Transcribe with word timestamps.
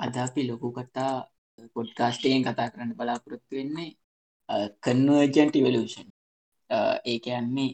අද 0.00 0.14
අපි 0.24 0.40
ලොකු 0.48 0.68
කතා 0.76 1.12
පොඩ්කාස්ටයෙන් 1.74 2.42
කතා 2.46 2.68
කරන්න 2.72 2.96
බලාපොරොත්තු 2.98 3.52
වෙන්නේ 3.52 3.90
කන්වර්ජන්ට 4.84 5.54
ඉවලූෂන් 5.56 6.08
ඒ 7.04 7.18
කියන්නේ 7.24 7.70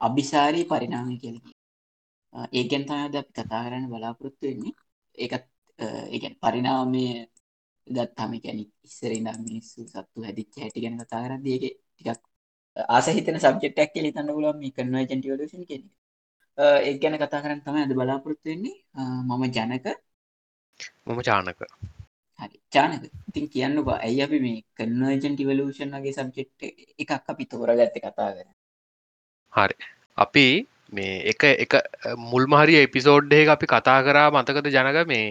අභිසාරී 0.00 0.64
පරිනාමය 0.66 1.14
කියල 1.22 1.36
ඒකෙන් 2.52 2.82
තමද 2.88 3.14
අපි 3.16 3.32
කතා 3.32 3.62
කරන්න 3.64 3.86
බලාපොරොත්තු 3.90 4.44
වෙන්නේ. 4.48 4.72
ඒකත් 5.18 5.44
ඒගැන් 6.12 6.34
පරිනාමය 6.42 7.04
ගත්තාම 7.86 8.32
කැන 8.44 8.58
ඉස්සරන්න 8.86 9.28
මිනිස්සු 9.46 9.80
සත්තු 9.84 10.18
හැදිච්ච 10.26 10.54
හැටි 10.62 10.82
ගැන 10.84 10.96
කතා 11.00 11.20
කරන්න 11.24 11.46
ඒක 11.48 11.64
ටිකක් 11.90 12.20
ආස 12.76 13.06
හිතන 13.16 13.38
සබ්ෙක්ටක් 13.40 13.90
කියල 13.94 14.06
තන්න 14.08 14.34
පුලුවන් 14.36 14.58
මේ 14.60 14.74
කන්වර්ජන්ට 14.76 15.26
ඉවලූෂන් 15.26 15.64
කෙනෙ 15.70 15.88
ඒ 16.58 16.92
ගැන 17.02 17.16
කතා 17.18 17.42
කරන්න 17.44 17.62
තමයි 17.64 17.80
අද 17.84 17.92
බලාපොරොත්තු 17.98 18.46
වෙන්නේ. 18.50 18.76
මම 19.28 19.42
ජනක 19.56 19.86
මම 21.06 21.20
චානක. 21.28 21.60
හරි. 22.38 22.56
චානක. 22.74 23.02
ඉතින් 23.28 23.46
කියන්න 23.54 23.78
බා 23.88 23.98
ඇයි 24.06 24.22
අපි 24.26 24.38
මේ 24.44 24.58
කන්වර්ජන් 24.78 25.34
ටිවලූෂන් 25.36 25.96
වගේ 25.96 26.16
සබ්ජෙක්් 26.18 26.48
එකක් 27.02 27.12
අපි 27.32 27.44
තෝරගත්ත 27.50 27.96
කතා 28.04 28.30
කර 28.36 28.46
හරි. 29.52 29.76
අපි 30.24 30.46
මේ 30.92 31.16
එක 31.30 31.42
එක 31.64 31.72
මුල්මහරි 32.30 32.74
එපිසෝඩ්ඩේ 32.82 33.48
අපි 33.56 33.66
කතා 33.66 34.00
කරා 34.06 34.28
මතකද 34.30 34.66
ජනක? 34.76 34.98
මේ 35.06 35.28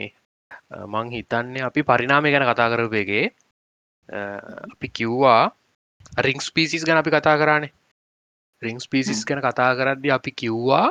මං 0.93 1.07
හිතන්නේ 1.15 1.67
අපි 1.69 1.81
පරිනාමය 1.89 2.31
ගැන 2.33 2.49
කතා 2.51 2.71
කරපයගේ 2.71 3.25
අපි 4.73 4.87
කිව්වා 4.97 5.43
රිංස් 6.25 6.47
පිසිස් 6.55 6.83
ගැන 6.87 7.01
අපි 7.01 7.11
කතා 7.15 7.37
කරානේ. 7.41 7.73
රිංස් 8.61 8.85
පිසිස් 8.91 9.21
ගැන 9.27 9.41
කතා 9.41 9.71
කරද්දි 9.79 10.15
අපි 10.17 10.31
කිව්වා 10.41 10.87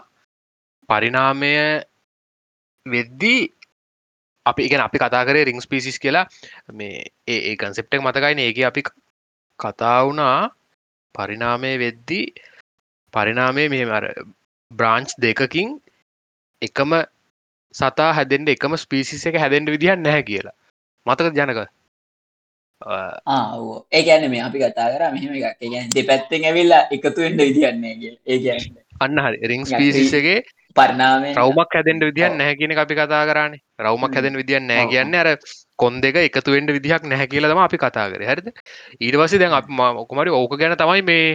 පරිනාමය 0.88 1.54
වෙද්දී 2.86 3.42
අපි 4.46 4.66
ඉගෙන 4.66 4.80
අපි 4.80 4.98
කතා 4.98 5.24
කරේ 5.24 5.44
රිංස් 5.44 5.66
පිසිස් 5.66 5.98
කියලා. 5.98 6.26
මේ 6.72 7.04
ඒ 7.26 7.56
කන්සෙප්ටක් 7.56 8.02
මතකයින 8.02 8.38
ඒක 8.38 8.58
අපි 8.64 8.82
කතා 9.58 9.98
වුණා 10.04 10.50
පරිනාමය 11.14 11.72
වෙද්දි 11.78 12.20
පරිනාමය 13.14 13.68
මෙමර 13.68 14.04
බ්‍රාන්ච් 14.70 15.14
දෙකකින් 15.18 15.78
එකම 16.62 16.90
සතා 17.74 18.10
හැදෙන්ට 18.12 18.48
එකම 18.48 18.76
ස්පිසිස 18.76 19.26
එක 19.26 19.38
හැදෙන්ට 19.38 19.70
විදිහ 19.70 19.94
නැහැ 19.96 20.22
කියලා. 20.22 20.56
මතක 21.06 21.34
ජනක? 21.34 21.60
ඒ 23.90 24.02
ගැන 24.02 24.30
මේ 24.30 24.42
අපි 24.42 24.58
කතා 24.58 24.88
කර 24.92 25.02
මෙහම 25.14 25.34
එකක්. 25.34 25.58
ගැන් 25.72 25.88
දෙපැත්තෙන් 25.94 26.44
ඇවිල්ලා 26.44 26.82
එකතුවෙන්ට 26.90 27.38
විදින්නේ 27.38 28.18
ඒ 28.26 28.38
අන්න 29.00 29.18
හරි. 29.24 29.38
රිංස් 29.50 29.70
පිසිසගේ 29.72 30.42
පරිනාමය 30.76 31.32
රවමක් 31.38 31.72
හැදෙන්ට 31.76 32.04
විදිහන් 32.08 32.36
නැහැ 32.38 32.56
කියන 32.60 32.72
අපි 32.84 32.94
කතා 33.00 33.22
කරන්නේ 33.30 33.60
රවමක් 33.86 34.14
හැදෙන් 34.16 34.38
විදිහන් 34.40 34.66
නෑ 34.68 34.86
කියන්න 34.92 35.14
අර 35.14 35.28
කොන් 35.76 36.00
දෙක 36.00 36.16
එකතුවෙන්ට 36.16 36.74
විදිහක් 36.76 37.04
නැහැ 37.04 37.26
කියලම 37.32 37.58
අපි 37.66 37.78
කතා 37.84 38.06
කර. 38.12 38.22
හරිද? 38.30 38.48
ඊට 39.00 39.16
පස්සේ 39.20 39.40
දැන් 39.42 39.56
අප 39.58 39.66
ඔකුමරි 40.04 40.30
ඕක 40.30 40.54
ගැන 40.60 40.76
තමයි 40.76 41.02
මේ 41.10 41.26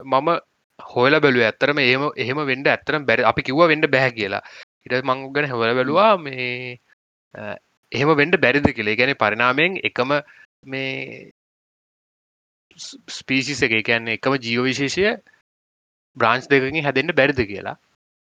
මම 0.00 0.28
හොල 0.78 1.20
බැලුව. 1.24 1.42
ඇත්තරම 1.48 1.78
ඒම 1.78 2.08
එහෙම 2.16 2.38
වෙන්ඩ 2.50 2.66
ඇත්තරම් 2.68 3.06
බැරි. 3.08 3.28
අපි 3.30 3.42
කිව්ව 3.42 3.68
වෙන්ඩ 3.72 3.90
බැහ 3.94 4.10
කියලා. 4.18 4.42
ඉට 4.86 5.04
මං 5.10 5.28
ගැන 5.34 5.50
හොල 5.50 5.74
බැලවා 5.78 6.10
මේ 6.18 6.78
එහෙම 7.92 8.10
වෙන්ඩ 8.20 8.40
බැරිද 8.44 8.68
කියලේ. 8.76 8.98
ගැන 9.00 9.14
පරිනාමයෙන් 9.22 9.80
එකම 9.90 10.18
මේ 10.72 11.30
ස්පීසිස 13.18 13.62
එක. 13.62 13.78
කියන්නේ 13.88 14.18
එකම 14.18 14.36
ජීව 14.46 14.68
විශේෂය 14.68 15.14
බ්‍රාන්ස් 16.16 16.48
දෙකින් 16.48 16.80
හැදෙන්ට 16.80 17.14
බැරිද 17.14 17.40
කියලා. 17.44 17.76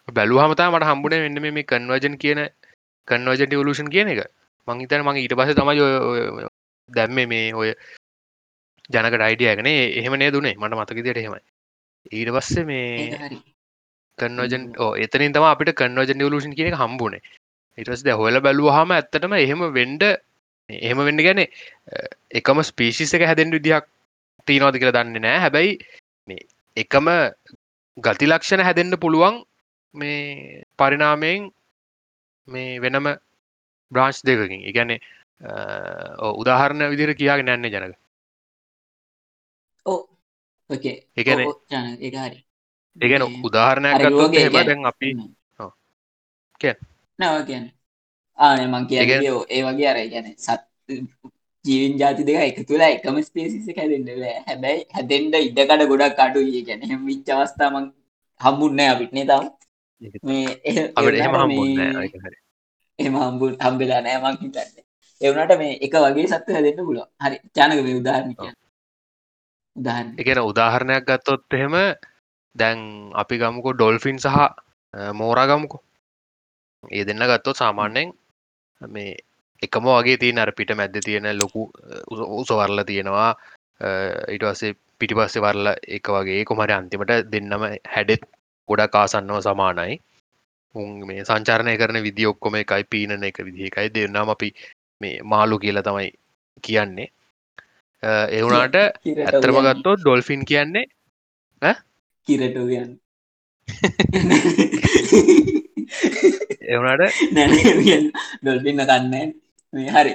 බැලුහමතා 0.08 0.72
මට 0.72 0.90
හම්බුණ 0.90 1.18
වෙන්න 1.18 1.42
මේ 1.50 1.64
කන්වර්ජන් 1.66 2.18
කියන 2.18 2.42
කන්වර්ජන්ට 3.08 3.56
වලූෂන් 3.56 3.90
කියන 3.90 4.08
එක. 4.08 4.24
මංහිතන 4.68 5.04
මගේ 5.04 5.24
ඊට 5.24 5.36
පස 5.36 5.56
තමයි 5.56 6.48
දැම්ම 6.90 7.20
මේ 7.28 7.54
ඔය 7.56 7.70
ජනක 8.90 9.16
ඩයිඩියගන 9.16 9.70
එහෙම 9.70 10.16
නේ 10.16 10.32
දුනේ 10.32 10.56
මට 10.56 10.74
මතකදිට 10.76 11.18
එහෙමයි. 11.18 11.44
ඊට 12.12 12.32
පස්සේ 12.32 12.66
මේ 12.66 13.42
කන්වජන් 14.18 14.64
එතනින් 14.98 15.34
තම 15.34 15.46
අපිට 15.46 15.76
කන්වජන් 15.76 16.24
වලූෂන් 16.24 16.56
කියන 16.56 16.76
හම්බුණේ 16.76 17.22
ඉටස් 17.78 18.04
ද 18.04 18.14
හොල 18.14 18.40
බැලූහම 18.40 18.92
ඇත්තටම 18.92 19.36
එහෙම 19.36 19.62
වෙන්ඩ 19.74 20.04
එහෙම 20.70 21.00
වෙන්න 21.00 21.20
ගැන 21.20 21.44
එකම 22.32 22.62
ස්පේසිස 22.64 23.14
එක 23.14 23.28
හැදෙන් 23.30 23.54
විදිහක් 23.54 23.86
තිීනෝද 24.48 24.80
කියලා 24.80 24.96
දන්නේ 24.98 25.22
නෑ 25.22 25.44
හැබැයි 25.44 25.78
මේ 26.28 26.48
එකම 26.78 27.12
ගතිලක්ෂණ 27.98 28.66
හැදෙන්න්න 28.68 29.02
පුළුවන් 29.04 29.36
මේ 29.96 30.64
පරිනාමයෙන් 30.80 31.52
මේ 32.48 32.82
වෙනම 32.82 33.08
බ්‍රාන්ච් 33.92 34.18
දෙකකින්. 34.28 34.62
ඉගැන්නේ 34.70 35.00
උදාහරණ 36.42 36.92
විදිර 36.92 37.12
කියාගෙන 37.16 37.46
නැන්නේ 37.46 37.72
ජනක. 37.72 37.96
ඕ 39.86 40.02
එකන 40.70 41.40
ඒගැන 43.02 43.24
උදාහරණයක් 43.48 44.02
එහෙම 44.36 44.54
දැන් 44.54 44.86
අපි 44.92 45.10
නව 47.20 47.36
කියන්න. 47.48 47.66
ආන 48.38 48.60
මං 48.72 48.84
කිය 48.90 49.00
ඒ 49.50 49.62
වගේ 49.66 49.90
අර 49.92 50.00
ගැන 50.14 50.28
සත් 50.38 50.62
ජීවන් 51.68 51.96
ජාති 52.02 52.28
දෙක 52.28 52.40
එක 52.42 52.60
තුළ 52.68 52.84
එකම 52.88 53.18
ස්පේසිස 53.24 53.70
හැදෙන්ට 53.78 54.10
හැබැයි 54.48 54.82
හැදෙන්ට 54.96 55.40
ඉඩකට 55.42 55.88
ගොඩක් 55.92 56.20
අඩු 56.26 56.44
ඒ 56.50 56.62
ගැන 56.68 56.82
හෙම 56.90 57.02
විච්චවස්ථාමන් 57.10 57.88
හම්බුන්න 58.42 58.84
අපිටනේ 58.86 59.26
තම් 59.26 59.46
එම 63.00 63.14
හම්බු 63.16 63.46
හම්බෙලා 63.60 64.02
නෑ 64.02 64.20
මං 64.20 64.38
හිතන්න. 64.42 64.70
එවනට 65.22 65.54
මේ 65.62 65.74
එක 65.86 65.96
වගේ 65.96 66.28
සත්ව 66.28 66.56
හැදෙන්න්න 66.56 66.88
පුල 66.88 67.00
හරි. 67.24 67.38
චානක 67.56 67.80
මේ 67.80 67.98
උදාහරණ 68.02 68.34
කිය 68.36 68.54
උදාහරණ. 69.76 70.14
එකන 70.20 70.40
උදාහරණයක් 70.52 71.04
ගත්තොත් 71.06 71.44
එහෙම 71.54 71.76
දැන් 72.56 72.80
අපි 73.16 73.36
ගමුකෝ 73.42 73.74
ඩොල්ෆින් 73.76 74.18
සහ 74.20 74.38
මෝරාගමුකෝ 75.14 75.82
ඒ 76.92 77.04
දෙන්න 77.06 77.24
ගත්තොත් 77.24 77.58
සාමාන්‍යයෙන් 77.58 78.14
මේ 78.82 79.12
එකම 79.62 79.88
වගේ 79.90 80.18
තියෙන 80.18 80.40
අර 80.40 80.52
පිට 80.52 80.74
මැද්ද 80.74 81.00
තියෙන 81.02 81.30
ලොකු 81.38 81.70
උසවරල 82.34 82.84
තියෙනවා. 82.84 83.32
ඉටවස්සේ 84.30 84.76
පිටි 85.00 85.16
පස්සේ 85.16 85.42
වරල 85.42 85.74
එක 85.90 86.10
වගේ. 86.10 86.44
කොමරි 86.46 86.74
අන්තිමට 86.74 87.32
දෙන්නම 87.32 87.66
හැඩෙත් 87.88 88.24
ගොඩක් 88.70 88.96
ආසන්නව 88.96 89.42
සමානයි. 89.42 90.00
උන් 90.76 90.90
මේ 91.08 91.24
සංචාරණය 91.24 91.78
කරන 91.78 92.04
විදි 92.04 92.26
ඔක්කොම 92.26 92.56
එකයි 92.56 92.84
පීනන 92.86 93.24
එක 93.24 93.40
විදිහකයි 93.42 93.90
දෙන්නම් 93.92 94.30
අපි 94.30 94.50
මේ 95.02 95.16
මාලු 95.24 95.60
කියලා 95.60 95.84
තමයි 95.84 96.12
කියන්නේ. 96.64 97.10
එවුනාට 98.32 98.78
ඇත්තරම 98.78 99.60
ගත්තෝ 99.66 99.98
ඩොල්ෆින් 99.98 100.46
කියන්නේ 100.46 100.86
කිරට 102.28 102.58
කියන්න. 102.62 102.92
එවුණට 106.68 107.14
නැ 107.36 107.48
ඩොල්පින්න 108.42 108.84
කන්න 108.84 109.34
හරි 109.90 110.14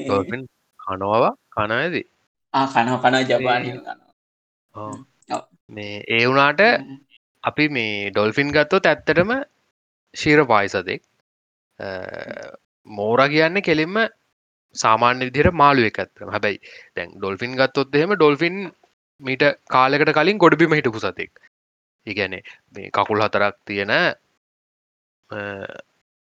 ඩොල්ෆින් 0.00 0.42
කනෝවා 0.80 1.34
කනඇදී 1.50 2.06
කනෝ 2.54 2.98
කන 2.98 3.16
ජපානය 3.24 3.68
කන 3.78 4.00
මේ 5.70 5.94
ඒ 6.08 6.24
වුනාට 6.24 6.62
අපි 7.44 7.68
මේ 7.70 8.10
ඩොල්ෆින් 8.10 8.50
ගත්තොත් 8.50 8.86
ඇත්තටම 8.86 9.32
ශීර 10.14 10.40
පායිසදෙක් 10.46 11.02
මෝර 12.86 13.20
කියන්න 13.28 13.62
කෙලින්ම 13.62 13.96
සාමාන්‍ය 14.76 15.24
විදිර 15.24 15.48
මාළුව 15.54 15.86
එක 15.86 15.98
ඇත්තරම 15.98 16.30
හැබැයි 16.30 16.62
දැන් 16.96 17.16
ඩොල්ෆින් 17.16 17.56
ගත්තොත් 17.56 17.94
එහෙම 17.94 18.14
ඩොල්ෆින් 18.14 18.58
මීට 19.20 19.44
කාලෙකට 19.68 20.12
කලින් 20.12 20.38
ගොඩබිම 20.38 20.72
හිටපු 20.72 21.00
සතෙක්. 21.00 21.32
ඉගැන 22.06 22.34
මේ 22.74 22.90
කකුල් 22.90 23.20
හතරක් 23.20 23.56
තියෙන 23.64 23.92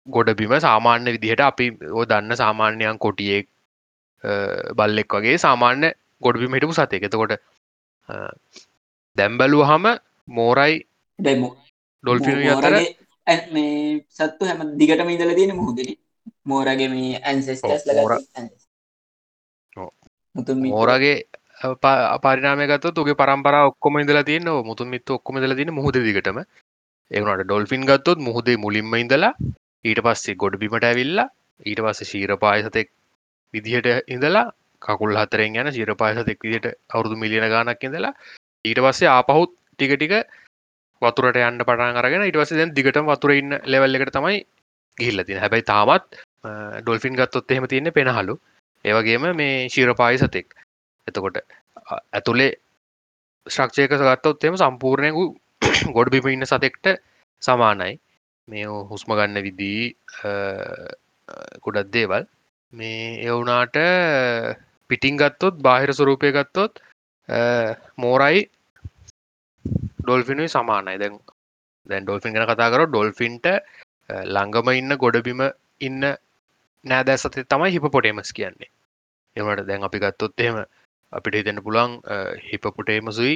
ගොඩබිම 0.08 0.54
සාමාන්‍ය 0.60 1.14
විදිහට 1.14 1.42
අපි 1.42 1.66
ඕ 1.90 2.04
දන්න 2.04 2.36
සාමාන්‍යයන් 2.36 2.98
කොටියෙක් 2.98 3.46
බල්ලෙක් 4.74 5.14
වගේ 5.14 5.36
සාමාන්‍ය 5.38 5.88
ගොඩබිම 6.22 6.54
හිටපු 6.54 6.74
සතය 6.74 7.00
එතකොට 7.00 7.34
දැම්බැලූ 9.16 9.64
හම 9.64 9.86
මෝරයි 10.28 10.74
ඩැමෝ 11.18 11.52
ඩොල්ෆිනු 12.04 12.50
අතර 12.50 12.76
මේ 13.52 13.72
සත්තු 14.10 14.42
හැම 14.44 14.60
දිගටම 14.76 15.10
ඉදල 15.10 15.34
තියෙන 15.34 15.54
මුහදන 15.56 15.90
මෝරගේ 16.46 16.88
මේ 16.88 17.20
ඇන්සෙස්ටස් 17.22 17.84
මෝරගේ 20.66 21.16
පරිනාමකත 22.22 22.86
තුගේ 22.94 23.14
පරම්පර 23.14 23.54
ඔක්කොම 23.62 23.98
ඉදලා 23.98 24.24
තියන්න 24.24 24.50
මුතුන් 24.64 24.88
මිත්ත 24.88 25.10
ඔක්කොම 25.10 25.36
දල 25.36 25.54
තින 25.56 25.72
මුහද 25.72 25.96
දිගටම. 26.00 26.38
ඒනට 27.10 27.42
ඩොල්ෆින් 27.42 27.86
ගත්තොත් 27.86 28.18
මුහදේ 28.20 28.56
මුලින්ම 28.56 28.94
ඉඳලා 28.94 29.32
ඊට 29.84 30.00
පස්සේ 30.00 30.36
ගොඩ 30.36 30.56
බිමට 30.56 30.84
ඇවිල්ලා 30.84 31.28
ඊට 31.62 31.80
පස්ස 31.80 32.10
ශීර 32.10 32.34
පායසතෙක් 32.36 32.90
විදිහට 33.54 33.88
ඉඳලා 34.08 34.44
කකුල් 34.82 35.16
හතරෙන් 35.16 35.56
යන 35.56 35.72
ශීර 35.72 35.94
පායසතෙක් 35.96 36.38
විදිට 36.40 36.68
අවුදු 36.90 37.16
මිලියන 37.16 37.48
ගානක් 37.48 37.82
ඉඳලා 37.82 38.12
ඊට 38.64 38.80
පස්සේ 38.80 39.10
ආපහුත් 39.10 39.54
ටික 39.72 39.94
ටික 39.94 40.14
වතුරට 41.02 41.40
යන්න 41.40 41.62
පටන් 41.62 41.98
අරගෙන 41.98 42.24
ඉට 42.24 42.36
පස්සේ 42.36 42.58
දැන් 42.58 42.74
දිගට 42.74 43.02
වතුර 43.06 43.32
ඉන්න 43.32 43.58
ලෙවල් 43.66 43.96
එකට 43.96 44.14
තමයි 44.14 44.38
ගිහිල්ල 44.96 45.24
තින 45.24 45.38
හැබැයි 45.38 45.64
තාමත් 45.64 46.22
ඩොල්ෆින් 46.80 47.16
ගත්තොත් 47.16 47.50
එහෙම 47.50 47.66
තියන්නේ 47.66 47.94
පෙනහලු 47.94 48.38
ඒවගේම 48.84 49.28
මේ 49.34 49.68
ශීරපායි 49.68 50.18
සතෙක් 50.18 50.56
එතකොට 51.06 51.38
ඇතුළේ 51.88 52.52
ශ්‍රක්ෂයක 53.46 53.94
ගත්තොත් 54.02 54.44
එම 54.44 54.56
සම්පූර්ණයකු 54.56 55.24
ගොඩ 55.92 56.10
බිම 56.10 56.28
ඉන්න 56.28 56.46
සතෙක්ට 56.46 56.86
සමානයි. 57.42 57.98
මේ 58.48 58.66
හුස්ම 58.90 59.14
ගන්න 59.18 59.44
විදී 59.46 59.82
ගොඩත් 61.64 61.90
දේවල්. 61.96 62.24
මේ 62.72 63.02
එවුනාට 63.26 63.76
පිටිං 64.90 65.18
ගත්තොත් 65.22 65.60
බාහිර 65.66 65.90
ස්වරූපය 65.92 66.32
ගත්තොත් 66.38 66.80
මෝරයි 67.96 68.46
ඩොල්ෆිනුයි 70.02 70.54
සමානයි. 70.56 70.96
දැන් 71.02 71.20
දැන් 71.86 72.02
ඩොල්ෆින් 72.04 72.34
ගැන 72.34 72.48
කතා 72.50 72.72
කර 72.72 72.86
ඩොල්ෆින්ට 72.88 73.46
ළඟම 74.34 74.74
ඉන්න 74.80 74.98
ගොඩබිම 75.04 75.40
ඉන්න 75.80 76.02
නෑදැ 76.84 77.18
සතේ 77.18 77.48
තමයි 77.52 77.72
හිප 77.74 77.86
පොටේමස් 77.94 78.32
කියන්නේ 78.32 78.70
එමට 79.36 79.66
දැන් 79.68 79.88
අපි 79.88 79.98
ගත්තොත් 80.04 80.40
එහෙම 80.40 80.58
අපිට 81.12 81.38
හිතන්න 81.38 81.60
පුළන් 81.66 81.92
හිපපුටේමසුයි. 82.48 83.34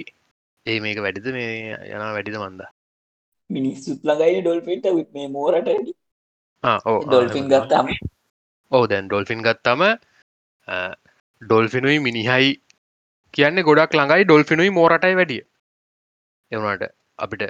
ඒ 0.67 0.79
මේක 0.81 0.99
වැඩිද? 1.05 1.27
මේ 1.37 1.77
යන 1.89 2.03
වැඩිද 2.17 2.37
මන්ද? 2.41 2.63
මිනිස්සුත් 3.57 4.01
ළඟයි 4.09 4.41
ඩොල්ෆින්ට 4.43 4.87
මේ 5.15 5.29
මෝරට 5.37 5.69
ඩොල්ෆින් 7.07 7.47
ගත්තාම. 7.53 7.87
ඕ 8.73 8.85
දැන් 8.91 9.09
ඩොල්ෆින් 9.09 9.41
ගත්තම 9.47 9.83
ඩොල්ෆිනුයි 11.43 11.99
මිනිහයි 12.07 12.51
කියන්නේ 13.35 13.67
ගොඩක් 13.69 13.97
ළඟයි 13.99 14.27
ඩොල්ෆිනුයි 14.27 14.71
මෝරටයි 14.79 15.19
වැඩිය. 15.21 15.43
එවනට 16.53 16.85
අපිට 17.25 17.43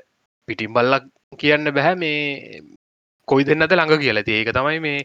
පිටිම් 0.48 0.72
බල්ලක් 0.76 1.04
කියන්න 1.40 1.74
බැහැ 1.76 1.96
මේ 2.02 2.62
කොයි 3.28 3.44
දෙන්නද 3.48 3.72
ළඟ 3.72 4.02
කියලා. 4.02 4.24
ඒක 4.28 4.50
තමයි 4.56 4.78
මේ 4.86 5.00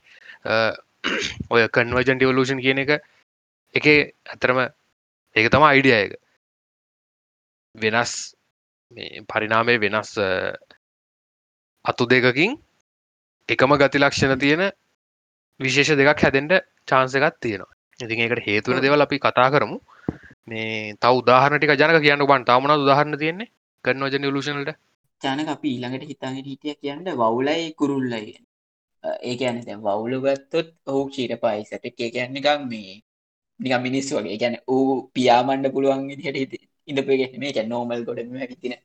ඔය 1.54 1.68
කන්වර්ජන් 1.76 2.18
ටිවලූෂන් 2.18 2.64
කියන 2.66 2.82
එක. 2.84 2.92
එක 3.76 3.86
ඇතරම 4.34 4.60
ඒක 5.36 5.52
තම 5.54 5.64
අයිඩියයක 5.68 6.16
වෙනස් 7.76 8.12
පරිනාමය 9.30 9.76
වෙනස් 9.84 10.12
අතු 11.88 12.04
දෙකකින් 12.06 12.52
එකම 13.50 13.72
ගති 13.82 14.00
ලක්ෂණ 14.00 14.40
තියෙන 14.40 14.64
විශේෂ 15.60 16.00
දෙකක් 16.00 16.24
හැදෙන්ට 16.24 16.54
චාන්සකත් 16.86 17.38
තියෙනවා. 17.42 17.72
ඉතින් 18.00 18.20
ඒකට 18.20 18.48
හේතුවන 18.48 18.82
දෙවල් 18.82 19.02
අපි 19.02 19.20
කතා 19.20 19.50
කරමු. 19.54 19.78
මේ 20.48 20.96
තව 20.96 21.14
උදාහරනටික 21.22 21.72
ජනක 21.74 22.02
කියන්න 22.02 22.26
බන් 22.26 22.44
තාමන 22.46 22.76
උදාහරන්න 22.76 23.18
තියෙන්නේ? 23.18 23.52
කරනෝජන 23.86 24.28
ලූෂනට 24.28 24.76
ජනක 25.22 25.50
අපි 25.50 25.68
ඊළඟට 25.70 26.10
හිතාගෙන 26.12 26.46
හිටිය 26.46 26.76
කියන්න 26.76 27.08
වවුලයි 27.16 27.74
කුරුල්ලයි 27.74 28.36
ඒක 29.24 29.42
ඇන 29.42 29.64
දැ 29.66 29.78
වවුලු 29.80 30.22
ගත්තොත් 30.22 30.70
ඔහු 30.88 31.04
චීර 31.10 31.34
පයිසට 31.44 31.84
එක 31.84 31.98
කියන්නකම් 31.98 32.70
මේ 32.70 33.02
නික 33.60 33.74
මිනිස් 33.82 34.10
වගේ. 34.12 34.38
ගැන 34.38 34.56
ඌ 34.68 35.10
පියාමණ්ඩ 35.16 35.74
පුළුවන් 35.74 36.10
හට 36.18 36.64
ඉඳපගේ 36.88 37.38
මේ 37.44 37.64
නෝමල් 37.66 38.04
ගොඩම 38.04 38.36
හිතින 38.44 38.76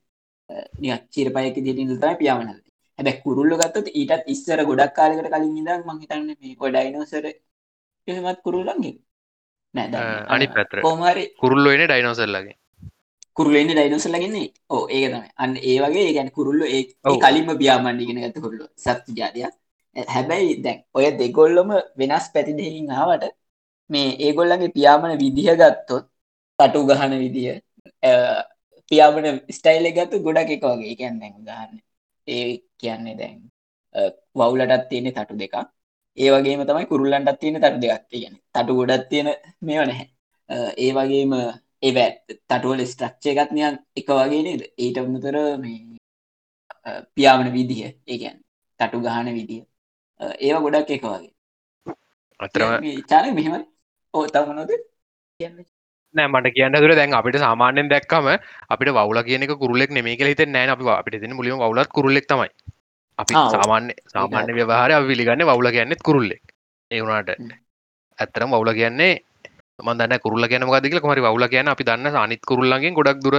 චීර 1.10 1.28
පයක 1.37 1.56
දිට 1.56 1.81
තයි 2.02 2.19
පියාමන 2.20 2.60
හැබැ 2.98 3.20
කුරුල්ල 3.22 3.54
ගත්තත් 3.54 3.94
ඊටත් 3.94 4.28
ඉස්සර 4.28 4.64
ගොඩක් 4.64 4.94
කාලකට 4.94 5.28
කලින් 5.28 5.56
ඉදක් 5.58 5.86
මහිතන්න 5.90 6.26
මේ 6.30 6.56
ගොඩයිනෝසර 6.56 7.24
එහෙමත් 7.28 8.42
කුරුල්ලන්ගේ. 8.42 8.96
නෑ 9.74 10.24
අනි 10.28 10.46
පැත්‍ර 10.48 10.76
කෝමරි 10.80 11.24
කුරුල්ලො 11.36 11.70
එන 11.70 11.84
ඩයිනෝසල්ලගේ 11.84 12.56
කුරුලෙන්න 13.36 13.70
ඩයිනෝස 13.70 14.06
ලගන්නේ 14.08 14.48
ඕ 14.68 14.82
ඒක 14.90 15.04
තම 15.06 15.24
අන්න 15.36 15.54
ඒ 15.62 15.76
වගේ 15.80 16.08
ගැන 16.14 16.30
කුරුල්ල 16.30 16.62
ඒ 16.68 16.82
කලින්ම 17.18 17.52
පියාමණ්ඩිගෙන 17.56 18.22
ගත 18.22 18.42
කුරුල්ල 18.44 18.64
සත්තු 18.78 19.16
ජාතිය 19.16 19.46
හැබැයි 19.96 20.56
දැන් 20.64 20.80
ඔය 20.94 21.06
දෙගොල්ලොම 21.14 21.70
වෙනස් 21.96 22.26
පැති 22.34 22.56
දෙකින් 22.58 22.90
ආවට 22.92 23.24
මේ 23.90 24.08
ඒගොල්ලගේ 24.18 24.70
පියාමන 24.70 25.14
විදිහ 25.18 25.48
ගත්තොත් 25.54 26.04
පටු 26.58 26.80
ගහන 26.88 27.14
විදිහ 27.18 27.48
පියාමන 28.90 29.26
ස්ටයිල් 29.50 29.86
ගත්තු 29.90 30.16
ගොඩක් 30.20 30.50
එක 30.50 30.64
වගේ. 30.64 30.94
කියන්න 30.96 31.20
දැන් 31.20 31.34
ගහන්න 31.40 31.80
ඒ 32.28 32.44
කියන්නේ 32.82 33.17
දැන් 33.20 33.38
වවුලටත් 34.38 34.88
තියෙන 34.90 35.08
තටු 35.17 35.34
දෙකක්. 35.43 35.56
ඒ 36.19 36.31
වගේම 36.32 36.62
තමයි 36.69 36.87
කුරුල්ලන්ටත් 36.90 37.40
තියෙන 37.40 37.61
තටු 37.61 37.81
දෙකක් 37.84 38.05
කියන 38.11 38.34
තටු 38.55 38.73
ගොඩත් 38.79 39.08
තියෙන 39.11 39.29
මේව 39.67 39.82
නැහැ. 39.88 40.06
ඒ 40.76 40.90
වගේම 40.96 41.32
ඒ 41.82 42.06
තටුවල 42.49 42.81
ස්ට්‍රක්ෂය 42.87 43.29
එකත්නයක් 43.32 43.76
එක 43.99 44.08
වගේ 44.19 44.43
නේද? 44.46 44.62
ඊට 44.84 44.99
අමතර 45.00 45.37
මේ 45.64 45.81
පියාමන 47.14 47.52
විදිහ 47.56 47.82
ඒකන් 48.06 48.38
තටු 48.81 48.99
ගහන 49.06 49.29
විදිහ 49.38 49.62
ඒවා 50.40 50.64
ගොඩක් 50.64 50.90
එක 50.96 51.05
වගේ. 51.06 51.32
අතරම 52.40 52.73
චාන 53.11 53.34
මෙහෙම 53.34 53.62
ඕ 54.14 54.25
තමනොද 54.34 54.70
කියන්න 55.40 55.56
නෑ 56.14 56.28
මට 56.28 56.54
කියන්න 56.56 56.76
තුර 56.76 56.94
දැන් 57.00 57.14
අපිට 57.20 57.38
සාමාන්‍යෙන් 57.44 57.88
දැක්කම 57.92 58.28
අපිට 58.72 58.92
වවල 58.98 59.18
කියන 59.28 59.46
කුරලෙක් 59.62 59.90
නෙමේ 59.96 60.16
කල 60.20 60.30
හිත 60.32 60.42
නෑ 60.48 60.72
අපි 60.76 60.88
අපිට 61.00 61.20
තින 61.22 61.36
මුලිම 61.38 61.58
වලත් 61.64 61.90
කුරලෙක් 61.98 62.26
තමයි. 62.32 62.50
අපි 63.18 63.32
සාමාන්‍ය 63.54 63.92
සාමාන්‍ය 64.14 64.52
ව්‍යවහාරය 64.58 64.94
විලිගන්න 65.10 65.44
වවල 65.50 65.68
කියන්නෙත් 65.76 66.02
කුරුල්ලෙක්. 66.08 66.42
ඒවුණට 66.90 67.30
ඇත්තරම් 68.18 68.50
වවල 68.56 68.72
කියන්නේ 68.80 69.14
මන්දන්න 69.80 70.22
කුරල්ල 70.24 70.46
කියන 70.50 70.64
මගදක 70.66 71.04
මරි 71.10 71.24
වවල 71.26 71.46
කියන 71.52 71.72
අපි 71.72 71.86
දන්න 71.88 72.16
අනිත් 72.24 72.42
කුරුල්ලගේ 72.50 72.92
ගොඩක් 72.98 73.22
දුර 73.24 73.36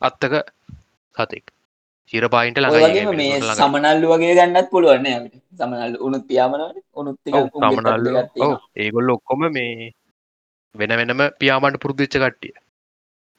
අත්තක 0.00 0.34
සතෙක්. 1.16 1.44
චිර 2.12 2.24
පායින්ට 2.28 2.60
ළඟ 2.60 3.16
මේ 3.18 3.40
සමනල්ලු 3.58 4.06
වගේ 4.12 4.34
ගන්නත් 4.38 4.70
පුළුවන්න 4.72 5.28
සමනල් 5.58 5.94
උනුත් 6.06 6.24
පියාමනට 6.30 6.78
උනුත් 6.94 7.18
සමනල්ලු. 7.26 8.10
ඒගොල්ල 8.76 9.14
ඔක්කොම 9.16 9.46
මේ 9.56 9.92
වෙන 10.74 10.92
වෙනම 10.92 11.22
පියාමට 11.38 11.78
පුරුදුච්ච 11.78 12.14
කට්ටිය. 12.14 12.54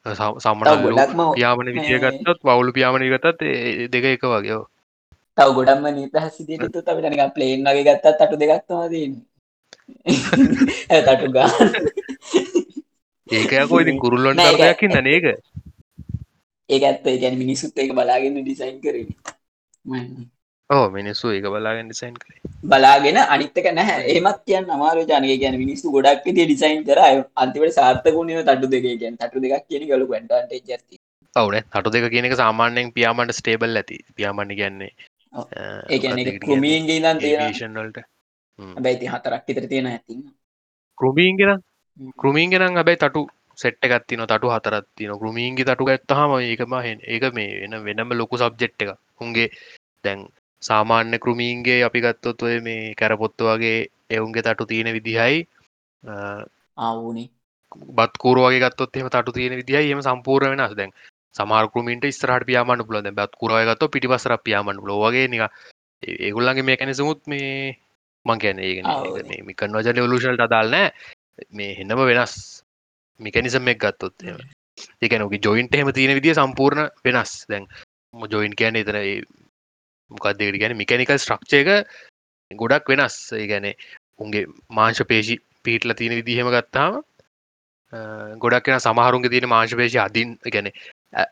සමනල්ලු 0.06 0.96
පියාමන 1.34 1.68
විදිය 1.68 1.98
ගත්තත් 1.98 2.40
වවුලු 2.42 2.72
පියාමනි 2.72 3.10
ගතත් 3.10 3.40
දෙක 3.90 4.04
එක 4.06 4.26
වගේ 4.26 4.60
තව 5.38 5.48
ගොඩම්ම 5.52 5.88
නිතහසිදට 5.92 6.68
තට 6.68 6.88
නික 7.06 7.24
ප්ලේන් 7.34 7.66
වගේ 7.66 7.86
ගත්තත් 7.88 8.22
අටු 8.22 8.36
දෙගත්තමදන්න 8.36 9.16
තටු 11.06 11.28
ගා. 11.32 11.50
ඒකයකෝ 13.26 13.80
ඉතින් 13.80 13.98
කුරුල්ලොන් 13.98 14.38
තරදයක්කින්න 14.38 14.98
නේක 15.02 15.26
ඒක. 16.70 16.82
ඇත්ත. 16.82 17.04
ගැන 17.20 17.38
මිනිසුත් 17.38 17.76
එක 17.76 17.92
බලාගෙන 17.92 18.40
ඩිසයින් 18.40 18.80
කරන 18.80 19.08
ඕ 20.70 20.84
මිනිස්සු 20.90 21.30
ඒක 21.30 21.48
බලාගෙන 21.48 21.88
ඩිසයින් 21.88 22.14
කර. 22.14 22.30
බලාගෙන 22.64 23.18
අනිත්තක 23.26 23.66
නැහැ. 23.72 24.06
ඒමත් 24.12 24.40
කියන්න 24.44 24.70
අමාර 24.70 24.96
ජනය 25.02 25.34
ගැන 25.38 25.58
මිනිස්සු 25.58 25.92
ගොඩක් 25.92 26.24
ති 26.26 26.36
ඩිසයින් 26.38 26.84
කර. 26.84 27.00
අන්තිවට 27.36 27.76
සාර්ථකුණ 27.76 28.32
තටු 28.42 28.70
දෙක 28.70 28.88
ගැන් 29.02 29.18
තටු 29.18 29.42
දෙක් 29.42 29.66
කියන 29.66 29.84
ගලු 29.88 30.06
ට 30.22 30.62
ජති 30.64 31.02
ඔවන 31.36 31.60
තටු 31.66 31.90
දෙක 31.90 32.08
කියනක 32.10 32.36
සාමාන්‍යයෙන් 32.36 32.92
පියාමට 32.92 33.32
ස්ටේබල් 33.32 33.76
ඇති. 33.76 33.98
පියාමණි 34.16 34.56
කියන්නේ 34.56 34.92
ඒ 35.34 36.38
ක්‍රමීන්ගේ 36.40 36.98
නම් 37.02 37.18
ඒෂන්වලට 37.22 37.98
බැයිති 38.78 39.06
හතරක් 39.06 39.50
ඉතර 39.52 39.66
තියෙන 39.68 39.88
ඇති 39.88 40.14
කෘමීන්ගෙන 40.98 41.62
කෘමීන්ගෙනම් 42.16 42.78
හැබැයි 42.78 43.00
තටු 43.02 43.22
සෙට්ට 43.58 43.88
ගත්තින 43.92 44.24
තටු 44.24 44.52
හතරත්තින 44.52 45.12
කෘමීන්ගේ 45.20 45.66
තටු 45.66 45.88
ඇත්තහම 45.88 46.36
ඒකම 46.40 46.76
ඒක 46.80 47.26
මේ 47.34 47.50
වෙන 47.62 47.76
වෙනම 47.86 48.14
ලොකු 48.14 48.36
සබ්ජෙට් 48.38 48.82
එක 48.82 48.92
උන්ගේ 49.20 49.48
දැන් 50.04 50.24
සාමාන්‍ය 50.62 51.18
කෘමීන්ගේ 51.18 51.80
අපි 51.84 52.00
ගත්තොත් 52.00 52.42
ඔය 52.42 52.60
මේ 52.60 52.94
කැරපොත්තු 52.94 53.44
වගේ 53.44 53.78
එවුන්ගේ 54.10 54.42
තටු 54.42 54.66
තියෙන 54.66 54.92
විදිහයි. 54.92 55.46
ආවුනේ 56.76 57.28
බත් 57.90 58.12
කූරුවගේ 58.18 58.60
ගත්තොත් 58.60 58.96
එම 58.96 59.08
තටු 59.08 59.32
තියෙන 59.32 59.56
විදිහයි. 59.56 59.92
එම 59.92 60.02
සම්පූර් 60.02 60.42
වෙනස්. 60.44 60.74
දැන් 60.74 60.92
සමාර්කෘමීන්ට 61.34 62.06
ස්රහට 62.10 62.46
පියාමන්න 62.46 62.86
පුල 62.86 63.02
බත් 63.12 63.32
කුරගත්ත 63.40 63.82
පිටිපසර 63.92 64.36
පියාමන්න 64.40 64.80
ලෝවගේ 64.82 65.28
නික 65.28 65.42
ඒගුල්ලන්ගේ 66.02 66.62
මේ 66.62 66.76
කැනසමුත් 66.76 67.20
මේ 67.26 67.76
මං 68.26 68.38
කියන 68.38 68.58
ඒ 68.58 69.42
මිකන් 69.42 69.76
වජල 69.76 70.02
ඔලුෂල්ට 70.02 70.40
අදාල්නෑ 70.40 70.86
මේ 71.50 71.72
හෙන්නම 71.78 72.02
වෙනස් 72.10 72.34
මිකැනිසම් 73.20 73.68
එක් 73.68 73.80
ගත්තොත් 73.80 74.14
ඒකනක 75.02 75.34
ජොයින්ට 75.40 75.74
එහෙම 75.74 75.92
තියෙන 75.92 76.16
විදිිය 76.18 76.34
සම්පූර්ණ 76.34 76.90
වෙනස්. 77.04 77.32
දැන් 77.48 77.64
ජොයින් 78.30 78.54
කියන 78.54 78.76
එතන 78.76 78.98
මොකක්දකට 80.10 80.60
ගැන 80.60 80.76
මිකැනිකල් 80.76 81.18
ස්ට්‍රක්ෂයක 81.18 81.68
ගොඩක් 82.50 82.88
වෙනස්. 82.88 83.16
ඒ 83.32 83.46
ගැන 83.46 83.66
උන්ගේ 84.18 84.46
මාංශ 84.70 85.02
පේශි 85.04 85.36
පීටල 85.64 85.94
තියෙන 85.94 86.18
විදිහෙම 86.18 86.50
ගත්තාම 86.50 87.00
ගොඩක් 88.38 88.68
වෙන 88.68 88.80
සමහරුන්ගේ 88.80 89.30
තියෙන 89.30 89.48
මාංශ 89.48 89.74
පේශි 89.74 89.98
අදින් 89.98 90.36
ගැන 90.46 90.70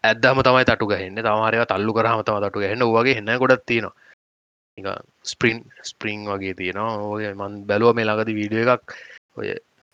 ඇදම 0.05 0.41
තමයි 0.41 0.65
තටු 0.65 0.87
ගහන්න. 0.87 1.21
තමාරය 1.21 1.67
තල්ලු 1.67 1.93
කරහම 1.93 2.23
තම 2.23 2.41
තටු 2.41 2.65
ගහන්න. 2.65 2.89
වගේ 2.97 3.17
හෙන්න 3.19 3.39
ගොඩත් 3.39 3.67
තියෙනවා. 3.67 4.99
ස්පරින් 5.25 5.59
ස්පරිං 5.83 6.27
වගේ 6.27 6.55
තියෙනවා. 6.55 6.99
ඔය 7.13 7.25
මන් 7.33 7.63
බැලුව 7.69 7.95
මේ 7.95 8.07
ළඟද 8.07 8.37
වීඩිය 8.39 8.67
එකක්. 8.67 8.99
ඔය 9.37 9.49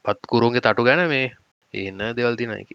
පත්කුරුන්ගේ 0.05 0.65
තටු 0.65 0.83
ගැන 0.85 1.03
මේ 1.09 1.27
එන්න 1.75 2.01
දෙවල් 2.17 2.37
තින 2.37 2.53
එක 2.53 2.71